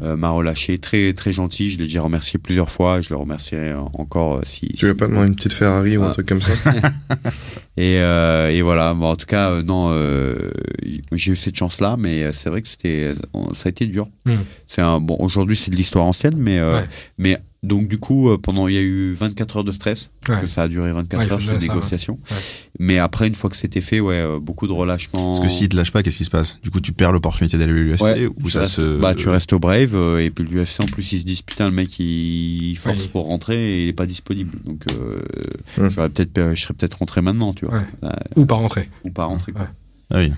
[0.00, 0.78] euh, euh, m'a relâché.
[0.78, 1.70] Très très gentil.
[1.70, 3.00] Je l'ai déjà remercié plusieurs fois.
[3.00, 4.68] Je le remercierai encore euh, si.
[4.78, 6.12] Tu veux pas demander une petite Ferrari ou un Ah.
[6.12, 6.52] truc comme ça?
[7.76, 8.92] Et, euh, et voilà.
[8.94, 10.50] Bon, en tout cas, euh, non, euh,
[11.12, 13.12] j'ai eu cette chance-là, mais c'est vrai que c'était,
[13.54, 14.08] ça a été dur.
[14.26, 14.34] Mm.
[14.66, 15.16] C'est un bon.
[15.20, 16.88] Aujourd'hui, c'est de l'histoire ancienne, mais euh, Ouais.
[17.18, 20.44] mais donc du coup, pendant il y a eu 24 heures de stress parce Ouais.
[20.44, 22.18] que ça a duré 24 Ouais, heures cette négociation.
[22.30, 22.36] ouais.
[22.80, 25.34] Mais après, une fois que c'était fait, ouais, beaucoup de relâchement.
[25.36, 26.58] Parce que s'il te lâche pas, qu'est-ce qui se passe?
[26.62, 28.98] Du coup, tu perds l'opportunité d'aller à l'UFC Ouais, ou tu ça restes- se.
[29.00, 31.74] Bah, tu restes au Brave et puis l'UFC en plus ils se disent putain le
[31.74, 33.08] mec il force Ouais.
[33.12, 35.20] pour rentrer et il est pas disponible donc euh,
[35.78, 35.88] Hmm.
[35.94, 37.84] j'aurais peut-être je serais peut-être rentré maintenant tu vois Ouais.
[38.04, 38.88] Euh, Ou pas rentrer.
[39.04, 39.68] ou pas rentrer quoi.
[40.12, 40.32] Ah oui.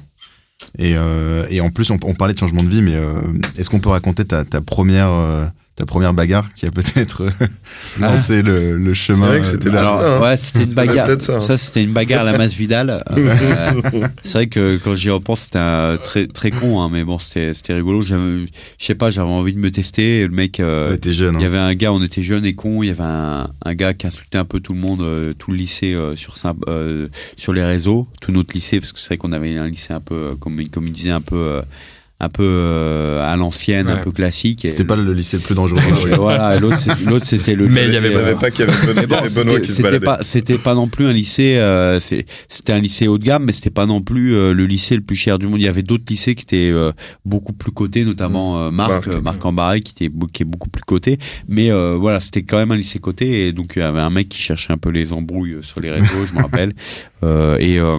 [0.78, 3.20] Et, euh, et en plus, on, on parlait de changement de vie, mais euh,
[3.58, 5.44] est-ce qu'on peut raconter ta, ta première euh,
[5.76, 7.30] ta première bagarre qui a peut-être euh,
[8.00, 9.80] lancé le, le chemin vrai que euh, c'était là.
[9.80, 10.22] Alors, ça, hein.
[10.22, 11.08] ouais, c'était une bagarre.
[11.20, 11.40] ça, hein.
[11.40, 13.02] Ça, c'était une bagarre à la masse Vidal.
[13.14, 17.18] Euh, c'est vrai que quand j'y repense, c'était un- très très con, hein, mais bon,
[17.18, 18.02] c'était c'était rigolo.
[18.02, 18.46] Je
[18.78, 20.20] sais pas, j'avais envie de me tester.
[20.20, 21.34] Et le mec, euh, t'es jeune.
[21.38, 22.82] il y avait un gars, on était jeunes et cons.
[22.82, 25.50] Il y avait un, un gars qui insultait un peu tout le monde, euh, tout
[25.50, 26.34] le lycée euh, sur
[26.68, 29.92] euh, sur les réseaux, tout notre lycée, parce que c'est vrai qu'on avait un lycée
[29.92, 31.62] un peu, euh, comme comme il disait, un peu.
[32.24, 34.64] Euh, un peu euh, à l'ancienne, un peu classique.
[34.68, 35.80] C'était pas le lycée le plus dangereux.
[36.16, 36.78] voilà, l'autre
[37.24, 37.68] c'était le.
[37.68, 39.28] Mais il y avait pas- savais pas qu'il y avait Benoît, bon, il y avait
[39.34, 40.04] Benoît c'était- qui se baladait.
[40.04, 43.44] pas c'était pas non plus un lycée euh, c'est- c'était un lycée haut de gamme
[43.44, 45.68] mais c'était pas non plus euh, le lycée le plus cher du monde il y
[45.68, 46.92] avait d'autres lycées qui étaient euh,
[47.24, 50.70] beaucoup plus cotés notamment euh, Marc Marc, euh, Marc Ambaré qui était qui est beaucoup
[50.70, 51.18] plus coté
[51.48, 54.10] mais euh, voilà c'était quand même un lycée coté et donc il y avait un
[54.10, 56.72] mec qui cherchait un peu les embrouilles sur les réseaux je me rappelle
[57.22, 57.98] Euh, et euh,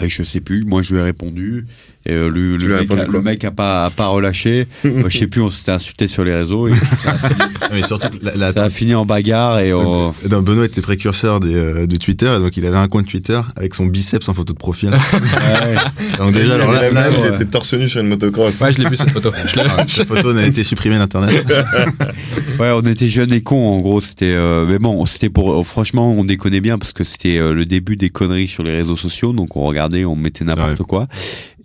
[0.00, 1.64] et je sais plus, moi je lui ai répondu.
[2.08, 4.66] Et euh, le, le, mec, a, le mec a pas, a pas relâché.
[4.86, 6.68] Euh, je sais plus, on s'était insulté sur les réseaux.
[6.68, 7.40] Et ça, a fini,
[7.72, 11.40] Mais surtout, la, la- ça a fini en bagarre et on, Non, Benoît était précurseur
[11.40, 14.34] des, euh, de Twitter, et donc il avait un compte Twitter avec son biceps en
[14.34, 14.90] photo de profil.
[15.12, 15.74] Ouais.
[16.18, 17.34] donc déjà, il alors là, il ouais.
[17.34, 18.60] était torse nu sur une motocross.
[18.60, 19.32] Ouais, je l'ai vu cette photo.
[19.46, 21.44] Je l'ai- Ah, cette photo n'a été supprimée d'internet.
[22.58, 24.00] Ouais, on était jeunes et cons en gros.
[24.00, 25.66] C'était, euh, mais bon, c'était pour.
[25.66, 28.96] franchement, on déconnait bien parce que c'était euh, le début des conneries sur les réseaux
[28.96, 29.32] sociaux.
[29.32, 31.06] Donc on regardait, on mettait n'importe quoi.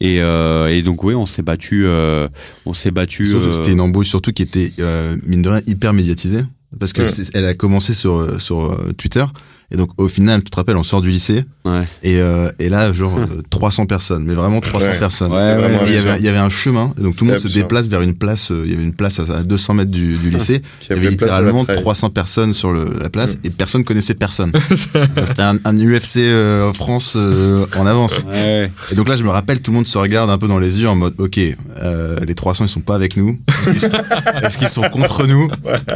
[0.03, 1.85] Et, euh, et donc oui, on s'est battu.
[1.85, 2.27] euh,
[2.65, 3.25] on s'est battu.
[3.27, 6.41] Sauf que euh, c'était une embrouille surtout qui était, euh, mine de rien, hyper médiatisée.
[6.79, 7.09] Parce que Ouais.
[7.09, 9.23] c'est- elle a commencé sur, sur Twitter.
[9.71, 11.43] Et donc, au final, tu te rappelles, on sort du lycée.
[11.63, 11.83] Ouais.
[12.03, 14.23] Et, euh, et là, genre, euh, 300 personnes.
[14.25, 14.99] Mais vraiment 300 Ouais.
[14.99, 15.31] personnes.
[15.31, 15.57] Ouais,
[15.87, 16.93] il y avait, il y avait un chemin.
[16.99, 18.51] Et donc, tout le monde se déplace vers une place.
[18.51, 20.61] euh, Il y avait une place à, à 200 mètres du, du lycée.
[20.89, 21.77] Il y avait littéralement trail.
[21.81, 23.37] 300 personnes sur le, la place.
[23.37, 23.39] Mm.
[23.45, 24.51] Et personne connaissait personne.
[25.25, 28.19] C'était un, un UFC euh, en France euh, en avance.
[28.27, 28.71] Ouais.
[28.91, 30.79] Et donc là, je me rappelle, tout le monde se regarde un peu dans les
[30.79, 31.39] yeux en mode, ok,
[31.81, 33.39] euh, les 300 ils sont pas avec nous.
[33.67, 35.49] Est-ce qu'ils sont contre nous?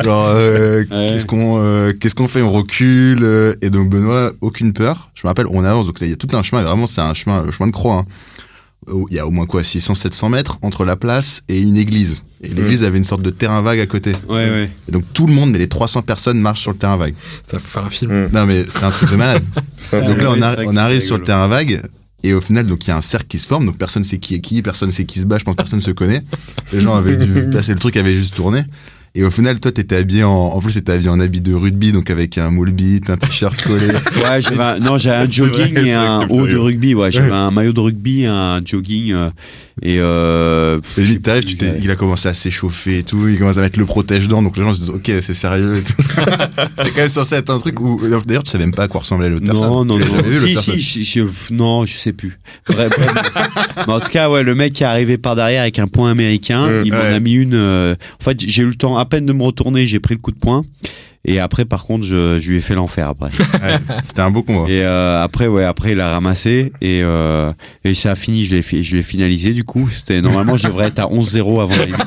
[0.04, 1.10] Genre, euh, Ouais.
[1.12, 2.42] qu'est-ce qu'on, euh, qu'est-ce qu'on fait?
[2.42, 3.56] On recule.
[3.66, 5.09] Et donc Benoît, aucune peur.
[5.16, 5.88] Je me rappelle, on avance.
[5.88, 6.61] Donc là, il y a tout un chemin.
[6.61, 7.95] et Vraiment, c'est un chemin, le chemin de croix.
[7.95, 8.05] hein.
[9.09, 12.24] Il y a au moins quoi, 600, 700 mètres entre la place et une église.
[12.43, 14.11] Et l'église avait une sorte de terrain vague à côté.
[14.30, 14.70] Ouais, ouais.
[14.88, 17.16] Et donc tout le monde, mais les 300 personnes marchent sur le terrain vague.
[17.49, 18.30] Ça faut faire un film.
[18.32, 19.43] Non mais c'était un truc de malade.
[19.91, 20.41] Donc là, on,
[20.78, 21.82] a- arrive sur le terrain vague.
[22.22, 24.18] Et au final, donc il y a un cercle qui se forme, donc personne sait
[24.18, 26.24] qui est qui, personne sait qui se bat, je pense que personne se connaît.
[26.74, 28.61] Les gens avaient dû passer le truc, avait juste tourné.
[29.18, 31.91] Et au final, toi, t'étais habillé en, en plus, t'étais habillé en habit de rugby,
[31.93, 33.88] donc avec un moule bite, un t-shirt collé.
[34.18, 36.93] Ouais, j'avais un- non, j'avais un vrai, jogging et un haut de rugby.
[36.95, 39.30] Ouais, j'avais un maillot de rugby, un jogging euh,
[39.82, 43.38] et euh, Et lui, t'arrives, tu t'es- il a commencé à s'échauffer et tout, il
[43.38, 45.93] commence à mettre le protège-dents, donc les gens se disent, ok, c'est sérieux et tout.
[46.78, 49.01] c'est quand même censé être un truc où, d'ailleurs, tu savais même pas à quoi
[49.01, 49.68] ressemblait l'autre personne.
[49.68, 50.05] Non, non, non.
[50.45, 52.38] Si, si, je, je- non, je sais plus.
[52.70, 53.47] Bref, bref.
[53.88, 56.11] Mais en tout cas, ouais, le mec qui est arrivé par derrière avec un point
[56.11, 57.13] américain, Mm, il m'en ouais.
[57.13, 57.53] a mis une.
[57.53, 60.20] euh, en fait, j'ai eu le temps à peine de me retourner, j'ai pris le
[60.20, 60.64] coup de poing.
[61.28, 63.30] Et après, par contre, je, je lui ai fait l'enfer après.
[63.66, 64.70] Ouais, C'était un beau combat.
[64.70, 67.52] Et euh, après, ouais, après, il a ramassé et euh,
[67.84, 68.46] et ça a fini.
[68.46, 69.90] Je l'ai fi- je l'ai finalisé du coup.
[69.90, 72.02] C'était normalement, je devrais être à 11-0 avant la limite.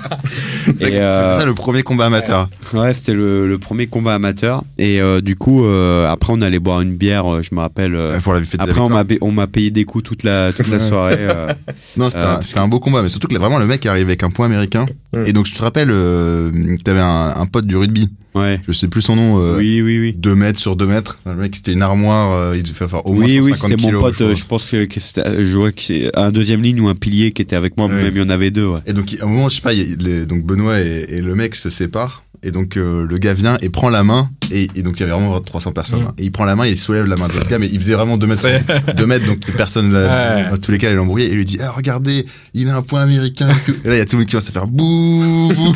[0.79, 2.49] C'est Et euh, ça le premier combat amateur.
[2.75, 4.63] Ouais, c'était le, le premier combat amateur.
[4.79, 7.27] Et euh, du coup, euh, après, on allait boire une bière.
[7.33, 7.95] euh, Je me rappelle.
[7.95, 9.05] euh, Pour la fête de la après, on victoire.
[9.05, 11.17] m'a pa- on m'a payé des coups toute la toute la soirée.
[11.19, 11.53] euh.
[11.97, 13.85] Non, c'était Euh, un, c'était un beau combat, mais surtout que là, vraiment le mec
[13.85, 14.87] est arrivé avec un point américain.
[15.13, 15.25] Mm.
[15.27, 18.09] Et donc, je te rappelle, euh, que t'avais un, un pote du rugby.
[18.39, 18.61] Ouais.
[18.67, 19.39] Je sais plus son nom.
[19.43, 20.15] Euh, Oui, oui, oui.
[20.17, 21.21] 2 mètres sur 2 mètres.
[21.27, 22.33] Le mec, c'était une armoire.
[22.33, 24.15] euh, il devait faire au moins Oui, oui, 150 c'était mon pote.
[24.19, 24.39] je euh, pense.
[24.39, 26.95] Je pense que, que c'était, euh, je vois que c'est un deuxième ligne ou un
[26.95, 27.87] pilier qui était avec moi.
[27.87, 27.95] Ouais.
[28.03, 28.67] Même il y en avait deux.
[28.67, 28.81] Ouais.
[28.87, 31.55] Et donc, à un moment, je sais pas, les- donc Benoît et, et le mec
[31.55, 32.23] se séparent.
[32.45, 34.31] Et donc, euh, le gars vient et prend la main.
[34.53, 36.03] Et, et donc, il y avait vraiment 300 personnes.
[36.03, 36.07] Mm.
[36.07, 36.15] hein.
[36.19, 37.95] Et il prend la main, il soulève la main de l'autre gars, mais il faisait
[37.95, 38.63] vraiment 2 mètres sur Ouais.
[38.97, 41.27] 2 mètres, donc personne, là, dans tous les cas, elle l'embrouillait.
[41.27, 42.25] Et il lui dit, ah, regardez,
[42.55, 43.75] il a un point américain et tout.
[43.85, 45.73] Et là, il y a tout le monde qui va se faire bouh, bouh.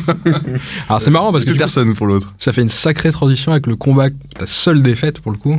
[0.88, 2.32] Alors c'est marrant parce que Plus personne pour l'autre.
[2.38, 5.58] ça fait une sacrée transition avec le combat, ta seule défaite pour le coup,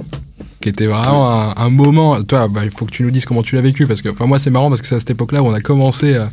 [0.62, 2.22] qui était vraiment un, un moment.
[2.24, 4.26] Toi, bah, il faut que tu nous dises comment tu l'as vécu parce que, enfin,
[4.26, 6.26] moi, c'est marrant parce que c'est à cette époque-là où on a commencé euh,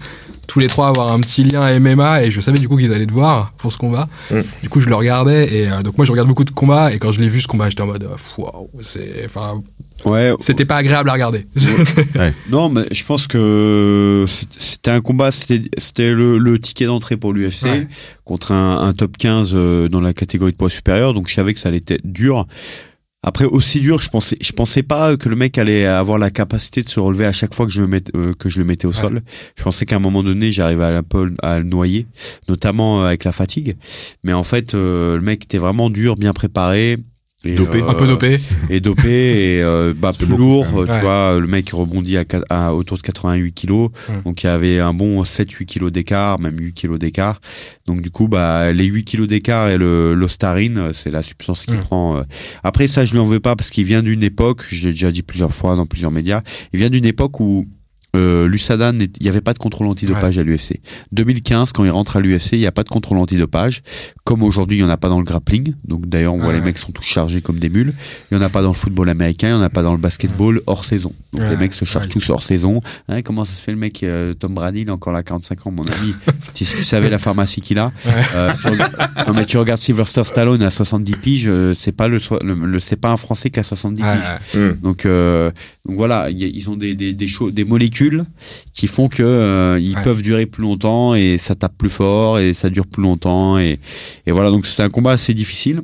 [0.50, 3.06] tous les trois avoir un petit lien MMA et je savais du coup qu'ils allaient
[3.06, 4.08] te voir pour ce combat.
[4.32, 4.40] Mm.
[4.64, 6.98] Du coup, je le regardais et euh, donc moi, je regarde beaucoup de combats et
[6.98, 9.62] quand je l'ai vu ce combat, j'étais en mode, euh, waouh, c'est, enfin,
[10.04, 10.32] Ouais.
[10.40, 11.46] c'était pas agréable à regarder.
[12.50, 14.24] Non, mais je pense que
[14.58, 17.86] c'était un combat, c'était le, le ticket d'entrée pour l'UFC Ouais.
[18.24, 21.54] contre un, un top 15 euh, dans la catégorie de poids supérieur, donc je savais
[21.54, 22.46] que ça allait être dur.
[23.22, 26.82] Après aussi dur, je pensais je pensais pas que le mec allait avoir la capacité
[26.82, 28.86] de se relever à chaque fois que je le mette, euh, que je le mettais
[28.86, 28.96] au Ouais.
[28.96, 29.20] sol.
[29.58, 32.06] Je pensais qu'à un moment donné, j'arrivais à, un peu à le noyer,
[32.48, 33.76] notamment euh, avec la fatigue.
[34.24, 36.96] Mais en fait, euh, le mec était vraiment dur, bien préparé.
[37.46, 37.80] Et, Dopé.
[37.80, 38.38] un peu dopé.
[38.68, 41.00] et dopé et euh, bah, plus beaucoup, lourd tu Ouais.
[41.00, 42.18] vois le mec rebondit
[42.50, 44.22] à, autour de 88 kilos Mm.
[44.26, 47.40] donc il y avait un bon 7-8 kilos d'écart même 8 kilos d'écart
[47.86, 51.74] donc du coup bah les 8 kilos d'écart et le l'ostarine c'est la substance qui
[51.76, 51.80] Mm.
[51.80, 52.22] prend euh.
[52.62, 55.22] après ça je lui en veux pas parce qu'il vient d'une époque j'ai déjà dit
[55.22, 56.42] plusieurs fois dans plusieurs médias
[56.74, 57.66] il vient d'une époque où
[58.16, 60.80] euh, l'USADA, il n'y avait pas de contrôle antidopage à l'UFC.
[61.12, 63.82] 2015, quand il rentre à l'UFC, il n'y a pas de contrôle antidopage.
[64.24, 65.74] Comme aujourd'hui, il n'y en a pas dans le grappling.
[65.84, 67.92] Donc d'ailleurs, on voit Ouais, les mecs sont tous chargés comme des mules.
[68.30, 69.92] Il n'y en a pas dans le football américain, il n'y en a pas dans
[69.92, 71.12] le basketball hors saison.
[71.32, 72.12] Donc Ouais, les mecs se chargent ouais.
[72.12, 72.80] tous hors saison.
[73.08, 75.66] Hein, comment ça se fait le mec, euh, Tom Brady, il a encore là 45
[75.66, 76.14] ans, mon ami.
[76.54, 77.92] si tu savais la pharmacie qu'il a.
[78.34, 78.96] Euh, tu regardes-
[79.28, 82.54] non mais tu regardes Sylvester Stallone à 70 piges, euh, c'est pas le, so- le,
[82.54, 84.54] le- c'est pas un français qui a 70 Ouais, piges.
[84.60, 84.68] ouais.
[84.70, 84.80] Hmm.
[84.80, 85.50] Donc, euh,
[85.86, 87.99] donc voilà, il y a- ils ont des, des, des molécules
[88.72, 90.02] qui font que euh, ils Ouais.
[90.02, 93.78] peuvent durer plus longtemps et ça tape plus fort et ça dure plus longtemps et,
[94.26, 95.82] et voilà donc c'est un combat assez difficile.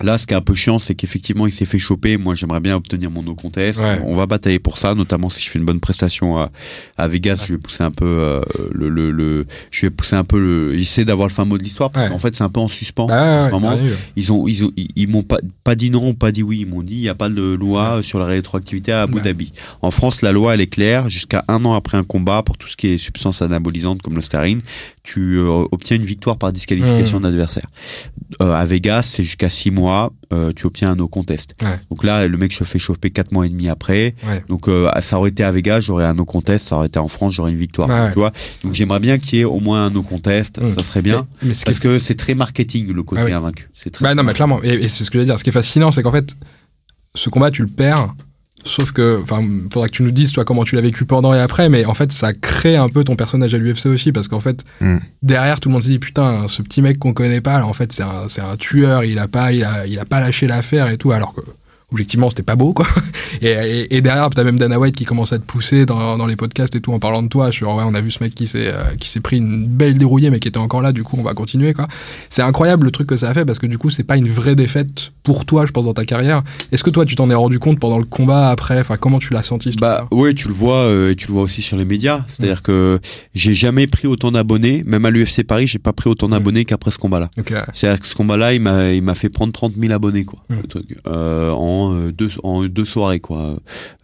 [0.00, 2.16] Là, ce qui est un peu chiant, c'est qu'effectivement, il s'est fait choper.
[2.18, 3.80] Moi, j'aimerais bien obtenir mon no contest.
[3.80, 4.00] Ouais.
[4.04, 6.50] On va batailler pour ça, notamment si je fais une bonne prestation à,
[6.96, 7.44] à Vegas.
[7.46, 8.40] Je vais pousser un peu euh,
[8.72, 10.72] le, le, le, je vais pousser un peu le.
[10.76, 12.10] J'essaie d'avoir le fin mot de l'histoire parce Ouais.
[12.12, 13.78] qu'en fait, c'est un peu en suspens Bah, en ouais, ce moment.
[14.16, 16.58] Ils ont, ils ont, ils, ils m'ont pas, pas dit non, pas dit oui.
[16.60, 19.20] Ils m'ont dit, il n'y a pas de loi sur la rétroactivité à Abu.
[19.20, 19.52] Dhabi.
[19.82, 21.08] En France, la loi, elle est claire.
[21.08, 24.22] Jusqu'à un an après un combat, pour tout ce qui est substance anabolisante comme le
[24.22, 24.60] stérine,
[25.08, 27.22] tu euh, obtiens une victoire par disqualification Mmh.
[27.22, 27.66] d'adversaire.
[28.42, 31.54] Euh, à Vegas, c'est jusqu'à six mois, euh, tu obtiens un no contest.
[31.62, 31.80] Ouais.
[31.90, 34.14] Donc là, le mec se fait chauffer quatre mois et demi après.
[34.26, 34.44] Ouais.
[34.48, 34.68] Donc
[35.00, 36.68] ça aurait été à Vegas, j'aurais un no contest.
[36.68, 37.88] Ça aurait été en France, j'aurais une victoire.
[37.88, 38.12] Ouais.
[38.12, 38.32] Tu vois?
[38.62, 40.60] Donc j'aimerais bien qu'il y ait au moins un no contest.
[40.60, 40.68] Mmh.
[40.68, 41.26] Ça serait bien.
[41.40, 43.70] Mais, mais ce Parce que c'est très marketing le côté Ah invaincu.
[43.72, 44.62] C'est très Bah non, mais clairement.
[44.62, 45.38] Et, et c'est ce que je veux dire.
[45.38, 46.36] Ce qui est fascinant, c'est qu'en fait,
[47.14, 48.14] ce combat, tu le perds.
[48.64, 49.40] Sauf que, enfin,
[49.72, 51.94] faudra que tu nous dises, toi, comment tu l'as vécu pendant et après, mais en
[51.94, 54.96] fait, ça crée un peu ton personnage à l'UFC aussi, parce qu'en fait, Mm.
[55.22, 57.72] derrière, tout le monde se dit, putain, ce petit mec qu'on connaît pas, là, en
[57.72, 60.46] fait, c'est un, c'est un tueur, il a pas, il a, il a pas lâché
[60.46, 61.40] l'affaire et tout, alors que,
[61.92, 62.86] objectivement, c'était pas beau, quoi.
[63.40, 66.26] Et, et, et derrière, t'as même Dana White qui commence à te pousser dans, dans
[66.26, 68.34] les podcasts et tout, en parlant de toi, sur, ouais, on a vu ce mec
[68.34, 71.04] qui s'est, euh, qui s'est pris une belle dérouillée, mais qui était encore là, du
[71.04, 71.88] coup, on va continuer, quoi.
[72.30, 74.28] C'est incroyable le truc que ça a fait, parce que du coup, c'est pas une
[74.28, 76.42] vraie défaite pour toi, je pense, dans ta carrière.
[76.72, 79.34] Est-ce que toi, tu t'en es rendu compte pendant le combat, après, enfin, comment tu
[79.34, 81.84] l'as senti, Bah oui, tu le vois, euh, et tu le vois aussi sur les
[81.84, 82.24] médias.
[82.26, 82.98] C'est-à-dire que
[83.34, 86.90] j'ai jamais pris autant d'abonnés, même à l'UFC Paris, j'ai pas pris autant d'abonnés qu'après
[86.90, 87.30] ce combat-là.
[87.38, 87.62] Ok, ouais.
[87.72, 90.40] C'est-à-dire que ce combat-là, il m'a, il m'a fait prendre 30 000 abonnés, quoi.
[90.48, 90.56] Mm.
[90.56, 90.98] Le truc.
[91.06, 93.60] Euh, en euh, deux, en deux soirées, quoi.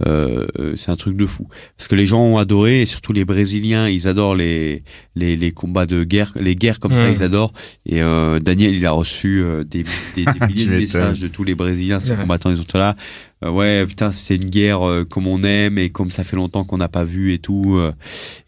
[0.06, 1.46] Euh, euh, c'est un truc de fou.
[1.76, 4.82] Parce que les gens ont adoré, et surtout les Brésiliens, ils adorent les,
[5.14, 7.52] les, les combats de guerre, les guerres comme ça, ils adorent.
[7.86, 9.82] Et euh, Daniel, il a reçu des,
[10.14, 12.96] des, des milliers de messages de tous les Brésiliens, ces combattants, ils sont là.
[13.44, 16.64] Euh, ouais, putain, c'est une guerre euh, comme on aime et comme ça fait longtemps
[16.64, 17.74] qu'on n'a pas vu et tout.
[17.76, 17.92] euh.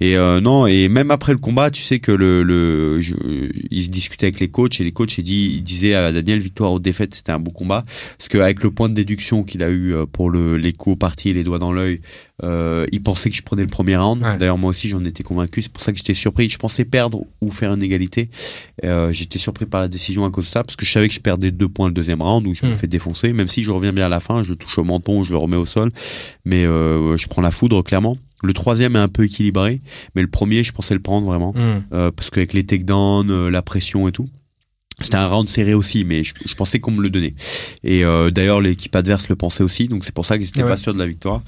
[0.00, 3.14] Et euh, non, et même après le combat, tu sais que le, le je,
[3.70, 7.32] il discutait avec les coachs et les coachs, disait à Daniel, victoire ou défaite, c'était
[7.32, 7.84] un beau combat.
[8.16, 11.30] Parce qu'avec le point de déduction qu'il a eu pour le, les coups au parti
[11.30, 12.00] et les doigts dans l'œil,
[12.44, 14.22] euh, il pensait que je prenais le premier round.
[14.22, 14.36] Ouais.
[14.38, 15.62] D'ailleurs, moi aussi, j'en étais convaincu.
[15.62, 16.48] C'est pour ça que j'étais surpris.
[16.48, 18.28] Je pensais perdre ou faire une égalité.
[18.84, 21.14] Euh, j'étais surpris par la décision à cause de ça, parce que je savais que
[21.14, 22.76] je perdais deux points le deuxième round où je me Hmm.
[22.76, 23.32] fais défoncer.
[23.32, 25.56] Même si je reviens bien à la fin, je touche au menton, je le remets
[25.56, 25.90] au sol,
[26.44, 28.16] mais euh, je prends la foudre clairement.
[28.42, 29.80] Le troisième est un peu équilibré,
[30.14, 31.82] mais le premier, je pensais le prendre vraiment, Mm.
[31.94, 34.28] euh, parce qu'avec les takedowns, la pression et tout.
[35.02, 37.34] C'était un round serré aussi, mais je, je pensais qu'on me le donnait.
[37.84, 40.64] Et euh, d'ailleurs, l'équipe adverse le pensait aussi, donc c'est pour ça que j'étais Ah
[40.64, 40.70] ouais.
[40.70, 41.42] pas sûr de la victoire.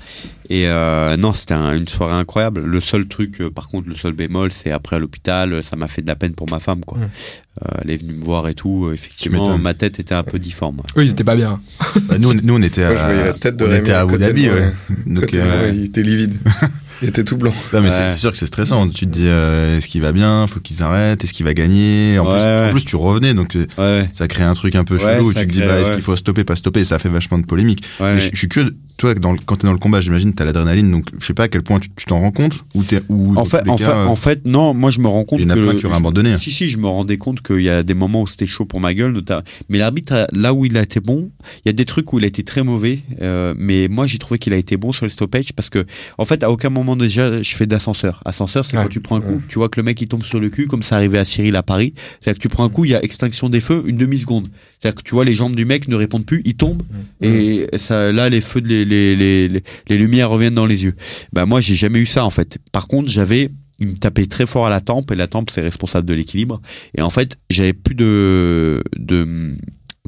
[0.50, 2.60] Et euh, non, c'était un- une soirée incroyable.
[2.60, 5.76] Le seul truc, euh, par contre, le seul bémol, c'est après à l'hôpital, euh, ça
[5.76, 6.98] m'a fait de la peine pour ma femme, quoi.
[6.98, 8.90] Euh, elle est venue me voir et tout.
[8.92, 10.82] Effectivement, ma tête était un peu difforme.
[10.98, 11.58] Eux, ils étaient pas bien.
[12.02, 13.92] Bah, nous, on- nous, on était Moi, je voyais à, la tête de on était
[13.92, 14.72] à Abu Dhabi, ouais.
[15.06, 16.34] Donc, euh, il était livide.
[17.02, 17.52] il était tout blanc.
[17.72, 17.94] non, mais Ouais.
[18.10, 18.88] c'est sûr que c'est stressant.
[18.88, 20.46] Tu te dis, euh, est-ce qu'il va bien?
[20.46, 21.22] Faut qu'ils arrêtent.
[21.24, 22.18] Est-ce qu'il va gagner?
[22.18, 22.66] En, Ouais, plus, ouais.
[22.68, 25.26] en plus, tu revenais, donc euh, Ouais, ça crée un truc un peu Ouais, chelou
[25.30, 26.80] où tu te dis, bah, est-ce qu'il faut stopper, pas stopper?
[26.80, 27.84] Et ça fait vachement de polémique.
[28.00, 28.14] ouais.
[28.14, 28.60] Mais je, je suis que,
[28.98, 31.44] toi, dans, le- quand t'es dans le combat, j'imagine, t'as l'adrénaline, donc je sais pas
[31.44, 33.76] à quel point tu t'en rends compte, ou t'es, ou, En fait, tous les en,
[33.76, 35.54] cas, fait, euh, en fait, non, moi je me rends compte il y en a
[35.54, 36.36] que plein qui auraient abandonné.
[36.38, 38.80] Si, si, je me rendais compte qu'il y a des moments où c'était chaud pour
[38.80, 39.12] ma gueule.
[39.12, 41.30] notamment- Mais l'arbitre, a- là où il a été bon,
[41.64, 42.98] il y a des trucs où il a été très mauvais.
[43.22, 45.86] euh, mais moi, j'ai trouvé qu'il a été bon sur le stoppage parce que,
[46.18, 48.20] en fait, à aucun moment déjà, je fais d'ascenseur.
[48.24, 48.82] Ascenseur, c'est Ouais.
[48.82, 50.66] quand tu prends un coup, tu vois que le mec il tombe sur le cul,
[50.66, 51.94] comme ça arrivait à Cyril à Paris.
[52.20, 54.48] C'est-à-dire que tu prends un coup, il y a extinction des feux, une demi-seconde.
[54.80, 56.82] C'est-à-dire que tu vois les jambes du mec ne répondent plus, il tombe
[57.22, 59.48] et ça, là, les feux, de les, les, les,
[59.88, 60.94] les, lumières reviennent dans les yeux.
[61.32, 62.58] Bah moi, j'ai jamais eu ça en fait.
[62.72, 65.60] Par contre, j'avais il me tapait très fort à la tempe et la tempe c'est
[65.60, 66.60] responsable de l'équilibre
[66.96, 69.54] et en fait j'avais plus de de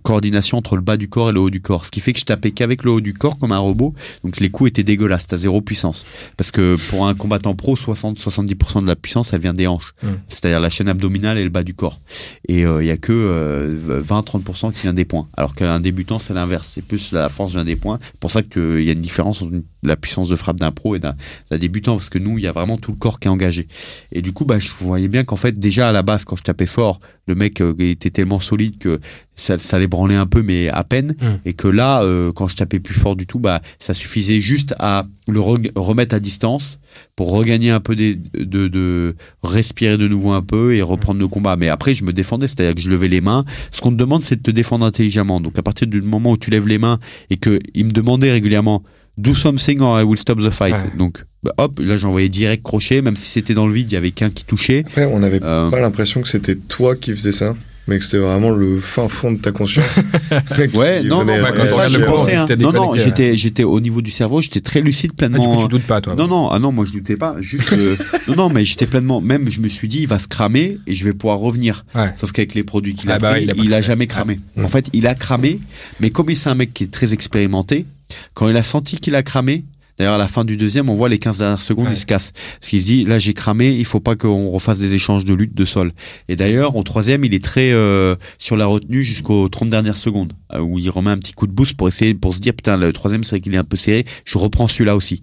[0.02, 1.84] coordination entre le bas du corps et le haut du corps.
[1.84, 3.94] Ce qui fait que je tapais qu'avec le haut du corps comme un robot
[4.24, 6.06] donc les coups étaient dégueulasses t'as zéro puissance.
[6.36, 9.94] Parce que pour un combattant pro 60 70% de la puissance elle vient des hanches.
[10.02, 10.08] Mm.
[10.28, 12.00] c'est-à-dire la chaîne abdominale et le bas du corps.
[12.48, 16.18] Et euh, il y a que 20 30% qui vient des points alors qu'un débutant
[16.18, 16.68] c'est l'inverse.
[16.70, 19.42] C'est plus la force vient des points c'est pour ça qu'il y a une différence
[19.42, 21.14] entre une la puissance de frappe d'un pro et d'un
[21.58, 23.66] débutant parce que nous il y a vraiment tout le corps qui est engagé.
[24.12, 26.42] Et du coup bah je voyais bien qu'en fait déjà à la base quand je
[26.42, 29.00] tapais fort le mec euh, était tellement solide que
[29.34, 31.14] ça, ça allait branler un peu mais à peine.
[31.20, 31.26] Mm.
[31.46, 34.74] et que là euh, quand je tapais plus fort du tout bah ça suffisait juste
[34.78, 36.78] à le re- remettre à distance
[37.16, 41.28] pour regagner un peu des, de, de respirer de nouveau un peu et reprendre le
[41.28, 41.54] combat.
[41.56, 43.44] Mais après je me défendais c'est-à-dire que je levais les mains.
[43.70, 45.40] Ce qu'on te demande c'est de te défendre intelligemment.
[45.40, 46.98] Donc à partir du moment où tu lèves les mains
[47.30, 48.82] et que il me demandait régulièrement
[49.20, 50.90] do something or I will stop the fight Ouais.
[50.98, 53.96] donc bah, hop là j'envoyais direct crochet même si c'était dans le vide il y
[53.96, 57.32] avait qu'un qui touchait Après, on n'avait Euh, pas l'impression que c'était toi qui faisais
[57.32, 57.54] ça,
[57.88, 59.98] mais que c'était vraiment le fin fond de ta conscience.
[60.74, 62.46] Ouais, non, non, venait bah, ça, je pensais, hein.
[62.58, 65.62] Non, non, j'étais, j'étais au niveau du cerveau, j'étais très lucide, Ah, du coup, pleinement.
[65.62, 66.14] tu doutes pas, toi.
[66.14, 67.36] non, non, ah non, moi je doutais pas.
[67.40, 67.96] Juste, euh,
[68.28, 69.20] non, non, mais j'étais pleinement.
[69.20, 71.84] Même, je me suis dit, il va se cramer et je vais pouvoir revenir.
[71.94, 72.12] Ouais.
[72.16, 74.38] Sauf qu'avec les produits qu'il a Ah bah pris, il a il a jamais cramé.
[74.62, 75.58] En fait, il a cramé,
[76.00, 77.86] mais comme c'est un mec qui est très expérimenté,
[78.34, 79.64] quand il a senti qu'il a cramé.
[79.98, 81.92] D'ailleurs, à la fin du deuxième, on voit les 15 dernières secondes, Ouais.
[81.92, 82.32] il se casse.
[82.58, 85.34] Parce qu'il se dit, là, j'ai cramé, il faut pas qu'on refasse des échanges de
[85.34, 85.92] lutte de sol.
[86.30, 90.32] Et d'ailleurs, au troisième, il est très euh, sur la retenue jusqu'aux 30 dernières secondes,
[90.54, 92.78] euh, où il remet un petit coup de boost pour essayer, pour se dire, putain,
[92.78, 95.20] le troisième, c'est vrai qu'il est un peu serré, je reprends celui-là aussi.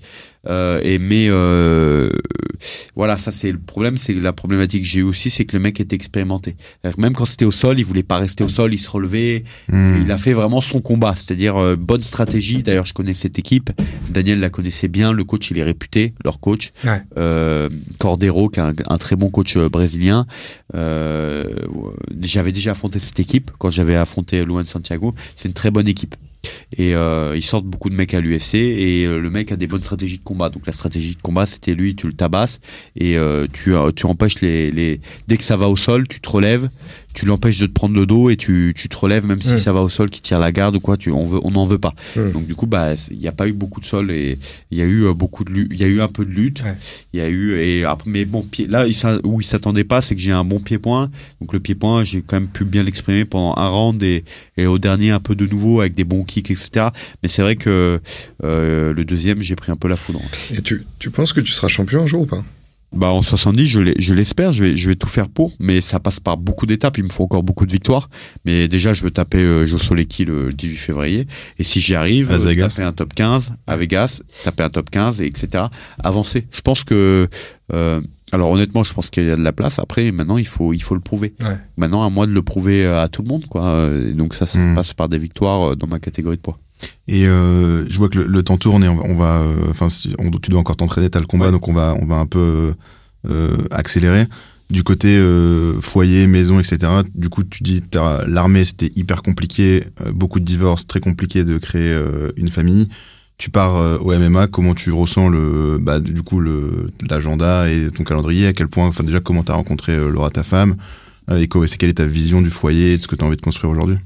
[0.48, 2.10] Euh, et mais euh,
[2.96, 5.62] voilà, ça c'est le problème, c'est la problématique que j'ai eu aussi, c'est que le
[5.62, 6.56] mec était expérimenté.
[6.98, 10.02] Même quand c'était au sol, il voulait pas rester au sol, il se relevait, Hmm.
[10.04, 12.64] il a fait vraiment son combat, c'est-à-dire euh, bonne stratégie.
[12.64, 13.70] D'ailleurs, je connais cette équipe.
[14.10, 15.12] Daniel la connaissait bien.
[15.12, 16.72] Le coach, il est réputé, leur coach.
[16.86, 17.02] Ouais.
[17.18, 17.70] Euh,
[18.00, 20.26] Cordero, qui est un, un très bon coach brésilien.
[20.76, 21.44] Euh,
[22.22, 25.14] j'avais déjà affronté cette équipe quand j'avais affronté Luan Santiago.
[25.36, 26.16] C'est une très bonne équipe.
[26.76, 29.68] Et euh, ils sortent beaucoup de mecs à l'UFC et euh, le mec a des
[29.68, 30.50] bonnes stratégies de combat.
[30.50, 32.60] Donc la stratégie de combat, c'était lui, tu le tabasses
[32.96, 35.00] et euh, tu, euh, tu empêches les, les...
[35.28, 36.70] Dès que ça va au sol, tu te relèves,
[37.18, 39.74] tu l'empêches de te prendre le dos et tu, tu te relèves même si ça
[39.74, 41.80] va au sol, qui tire la garde ou quoi, tu, on veut, on n'en veut
[41.80, 41.96] pas.
[42.16, 44.38] Donc du coup, bah, il n'y a pas eu beaucoup de sol et
[44.70, 46.62] il y a eu euh, beaucoup de il y a eu un peu de lutte.
[46.62, 46.76] Ouais.
[47.14, 48.86] Il y a eu et mais bon, pied, là
[49.24, 51.10] où il s'attendait pas, c'est que j'ai un bon pied-point.
[51.42, 54.24] Donc le pied-point, j'ai quand même pu bien l'exprimer pendant un round et,
[54.56, 56.90] et au dernier un peu de nouveau avec des bons kicks, etc.
[57.24, 58.00] Mais c'est vrai que
[58.44, 60.22] euh, le deuxième, j'ai pris un peu la foudre.
[60.52, 62.44] Et tu, tu penses que tu seras champion un jour ou pas?
[62.96, 66.22] Bah en 70, je l'espère, je vais, je vais tout faire pour, mais ça passe
[66.22, 68.10] par beaucoup d'étapes, il me faut encore beaucoup de victoires.
[68.46, 71.28] Mais déjà, je veux taper euh, Joe Solecki le 18 février,
[71.60, 72.70] et si j'y arrive, À euh, Vegas.
[72.70, 75.66] taper un top 15 à Vegas, taper un top 15, et etc.
[76.02, 76.48] Avancer.
[76.50, 77.28] Je pense que,
[77.74, 79.80] euh, alors honnêtement, je pense qu'il y a de la place.
[79.80, 81.34] Après, maintenant, il faut, il faut le prouver.
[81.42, 81.58] Ouais.
[81.76, 83.66] Maintenant, à moi de le prouver à tout le monde, quoi.
[83.66, 84.76] Euh, Donc ça, ça Mm.
[84.76, 86.58] passe par des victoires dans ma catégorie de poids.
[87.08, 89.56] Et euh, je vois que le, le temps tourne et on va, on va, euh,
[89.70, 91.52] enfin, si- tu dois encore t'entraîner, t'as le combat, Ouais.
[91.52, 92.74] donc on va, on va un peu
[93.30, 94.26] euh, accélérer.
[94.70, 96.92] Du côté euh, foyer, maison, etc.
[97.16, 97.82] Du coup, tu dis,
[98.28, 101.98] l'armée, c'était hyper compliqué, beaucoup de divorces, très compliqué de créer
[102.36, 102.90] une famille.
[103.38, 108.04] Tu pars au MMA, comment tu ressens le, bah, du coup, le l'agenda et ton
[108.04, 110.76] calendrier, à quel point, enfin déjà, comment t'as rencontré Laura, ta femme,
[111.32, 113.42] et c'est quelle est ta vision du foyer, et de ce que t'as envie de
[113.42, 113.98] construire aujourd'hui?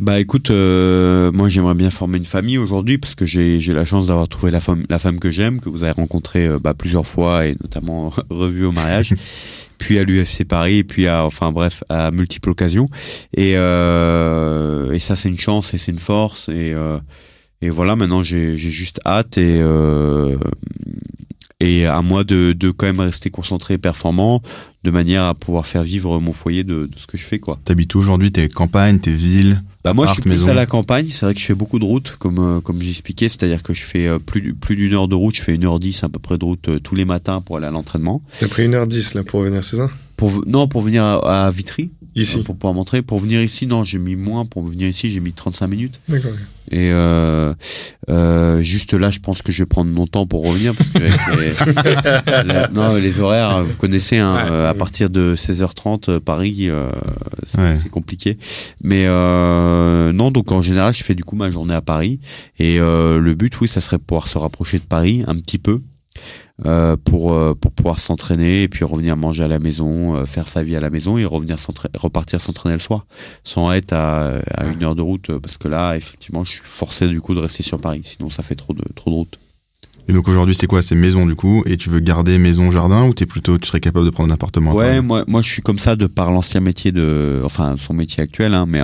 [0.00, 3.84] Bah écoute, euh, moi j'aimerais bien former une famille aujourd'hui parce que j'ai j'ai la
[3.84, 6.72] chance d'avoir trouvé la femme la femme que j'aime que vous avez rencontrée euh, bah,
[6.72, 9.12] plusieurs fois et notamment revue au mariage,
[9.78, 12.88] puis à l'UFC Paris, puis à enfin bref à multiples occasions.
[13.36, 16.98] Et euh, et ça c'est une chance et c'est une force et euh,
[17.60, 20.38] et voilà maintenant j'ai j'ai juste hâte et euh,
[21.60, 24.42] et à moi de de quand même rester concentré et performant
[24.82, 27.58] de manière à pouvoir faire vivre mon foyer de, de ce que je fais quoi.
[27.64, 28.32] T'habites où aujourd'hui?
[28.32, 30.48] T'es campagne, t'es ville Bah moi, je suis plus maison.
[30.48, 31.06] à la campagne.
[31.10, 33.82] C'est vrai que je fais beaucoup de routes, comme euh, comme j'expliquais, c'est-à-dire que je
[33.82, 35.36] fais euh, plus plus d'une heure de route.
[35.36, 37.58] Je fais une heure dix à peu près de route euh, tous les matins pour
[37.58, 38.22] aller à l'entraînement.
[38.38, 39.90] T'as pris 1h10 là pour venir, c'est ça?
[40.16, 42.38] Pour non, pour venir à, à Vitry, Ici.
[42.38, 43.02] euh, pour pouvoir montrer.
[43.02, 44.44] Pour venir ici, non, j'ai mis moins.
[44.44, 46.00] Pour venir ici, j'ai mis 35 minutes.
[46.08, 46.30] D'accord.
[46.72, 47.52] Et euh,
[48.10, 50.98] euh, juste là, je pense que je vais prendre mon temps pour revenir parce que
[50.98, 54.50] les, la- non, les horaires, vous connaissez, hein, Ouais.
[54.50, 56.90] euh, à partir de 16h30 euh, Paris, euh,
[57.44, 57.76] c'est Ouais.
[57.90, 58.38] compliqué.
[58.82, 62.20] Mais euh, non, donc en général, je fais du coup ma journée à Paris.
[62.58, 65.58] Et euh, le but, oui, ça serait de pouvoir se rapprocher de Paris un petit
[65.58, 65.80] peu.
[66.66, 70.46] Euh, pour euh, pour pouvoir s'entraîner et puis revenir manger à la maison, euh, faire
[70.46, 71.56] sa vie à la maison et revenir
[71.96, 73.06] repartir s'entraîner le soir
[73.44, 77.08] sans être à, à une heure de route parce que là effectivement je suis forcé
[77.08, 79.38] du coup de rester sur Paris sinon ça fait trop de trop de route.
[80.10, 80.82] Et donc aujourd'hui, c'est quoi?
[80.82, 83.78] C'est maison du coup, et tu veux garder maison jardin ou t'es plutôt, tu serais
[83.78, 86.60] capable de prendre un appartement Ouais, moi moi je suis comme ça de par l'ancien
[86.60, 88.80] métier de enfin son métier actuel hein, mais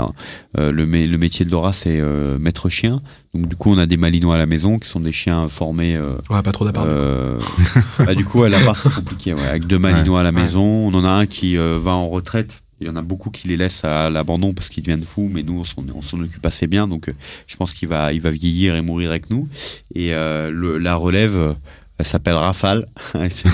[0.56, 3.00] euh, le mé- le métier de Laura c'est euh, maître chien.
[3.34, 5.96] Donc du coup on a des malinois à la maison qui sont des chiens formés
[5.96, 6.86] euh, Ouais, pas trop d'appart.
[6.86, 7.38] Euh,
[7.98, 9.34] bah, du coup, à la part, c'est compliqué.
[9.34, 9.42] Ouais.
[9.48, 10.42] Avec deux malinois à la Ouais.
[10.42, 13.30] maison, on en a un qui euh, va en retraite il y en a beaucoup
[13.30, 15.64] qui les laissent à l'abandon parce qu'ils deviennent fous, mais nous,
[15.94, 16.86] on s'en occupe assez bien.
[16.86, 17.14] Donc, euh,
[17.46, 19.48] je pense qu'il va, il va vieillir et mourir avec nous.
[19.94, 21.52] Et euh, la relève, euh,
[21.98, 22.86] elle s'appelle Rafale.
[23.30, 23.44] c'est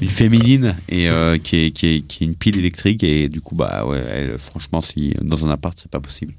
[0.00, 1.08] une, féminine et
[1.44, 3.04] qui, est, qui, est, qui est une pile électrique.
[3.04, 6.34] Et du coup, bah ouais, franchement, si dans un appart, c'est pas possible.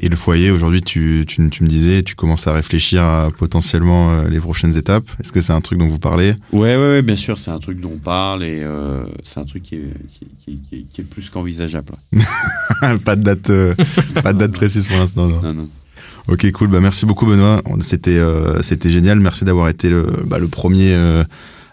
[0.00, 4.10] Et le foyer, aujourd'hui, tu, tu, tu, me disais, tu commences à réfléchir à potentiellement
[4.10, 5.06] euh, les prochaines étapes.
[5.18, 6.34] Est-ce que c'est un truc dont vous parlez?
[6.52, 9.44] Ouais, ouais, ouais, bien sûr, c'est un truc dont on parle et euh, c'est un
[9.44, 9.92] truc qui est,
[10.44, 11.94] qui, qui, qui est plus qu'envisageable.
[13.04, 13.74] pas de date, euh,
[14.22, 15.26] pas de date précise pour l'instant.
[15.26, 15.42] Non.
[15.42, 15.68] non, non.
[16.28, 16.68] Ok, cool.
[16.68, 17.60] Bah merci beaucoup, Benoît.
[17.80, 19.18] C'était, euh, c'était génial.
[19.18, 20.94] Merci d'avoir été le, bah, le premier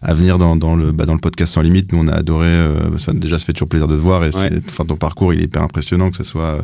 [0.05, 1.91] à venir dans, dans le bah, dans le podcast sans limite.
[1.91, 2.47] Nous, on a adoré.
[2.97, 4.61] ça déjà, ça fait toujours plaisir de te voir et ouais.
[4.69, 6.59] enfin ton parcours, il est hyper impressionnant que ce soit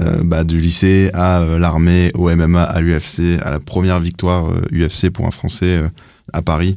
[0.00, 4.50] euh, bah, du lycée à euh, l'armée, au MMA, à l'UFC, à la première victoire
[4.50, 5.82] euh, UFC pour un Français
[6.32, 6.76] à Paris.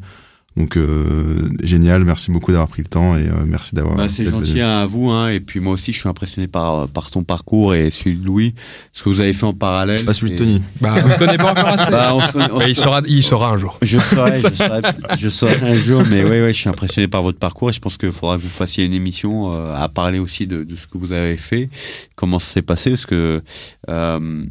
[0.57, 3.95] Donc euh, génial, merci beaucoup d'avoir pris le temps et euh, merci d'avoir.
[3.95, 4.63] Bah, c'est gentil venu.
[4.63, 7.91] à vous, hein, et puis moi aussi je suis impressionné par par ton parcours et
[7.91, 8.55] celui de Louis,
[8.91, 10.03] ce que vous avez fait en parallèle.
[10.03, 10.61] Pas celui de Tony.
[10.81, 11.91] Bah on se connaît pas encore assez.
[11.91, 13.77] bah, on se connaît, on il sera il sera un jour.
[13.83, 14.81] Je saurai, je saurai,
[15.15, 17.79] je saurai un jour, mais ouais ouais, je suis impressionné par votre parcours et je
[17.79, 20.87] pense qu'il faudra que vous fassiez une émission euh, à parler aussi de, de ce
[20.87, 21.69] que vous avez fait,
[22.15, 23.43] comment ça s'est passé, parce que
[23.89, 24.43] euh,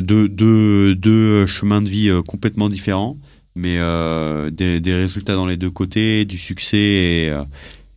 [0.00, 3.18] deux, deux, deux chemins de vie complètement différents
[3.56, 7.42] mais euh, des, des, résultats dans les deux côtés, du succès et, euh,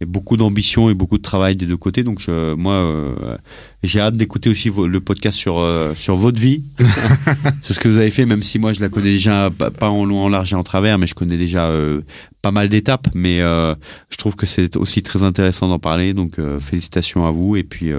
[0.02, 2.04] et beaucoup d'ambition et beaucoup de travail des deux côtés.
[2.04, 3.38] Donc je, moi, euh,
[3.84, 6.64] j'ai hâte d'écouter aussi le podcast sur euh, sur votre vie.
[7.62, 10.06] c'est ce que vous avez fait, même si moi je la connais déjà pas en
[10.06, 12.02] long, en large et en travers, mais je connais déjà euh,
[12.42, 13.08] pas mal d'étapes.
[13.14, 16.14] Mais je trouve que c'est aussi très intéressant d'en parler.
[16.14, 17.92] Donc félicitations à vous et puis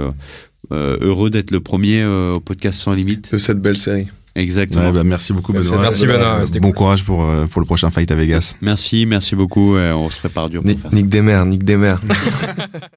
[0.71, 4.09] heureux d'être le premier au podcast sans limite de cette belle série.
[4.35, 4.87] Exactement.
[4.87, 5.79] Ouais, bah, merci beaucoup, Benoît.
[5.81, 6.45] Merci, Benoît.
[6.61, 6.73] Bon cool.
[6.73, 8.55] courage pour, pour le prochain fight à Vegas.
[8.61, 9.77] Merci, merci beaucoup.
[9.77, 10.63] On se prépare dur.
[10.65, 11.95] Nick, Nick Demer, Nick Demer.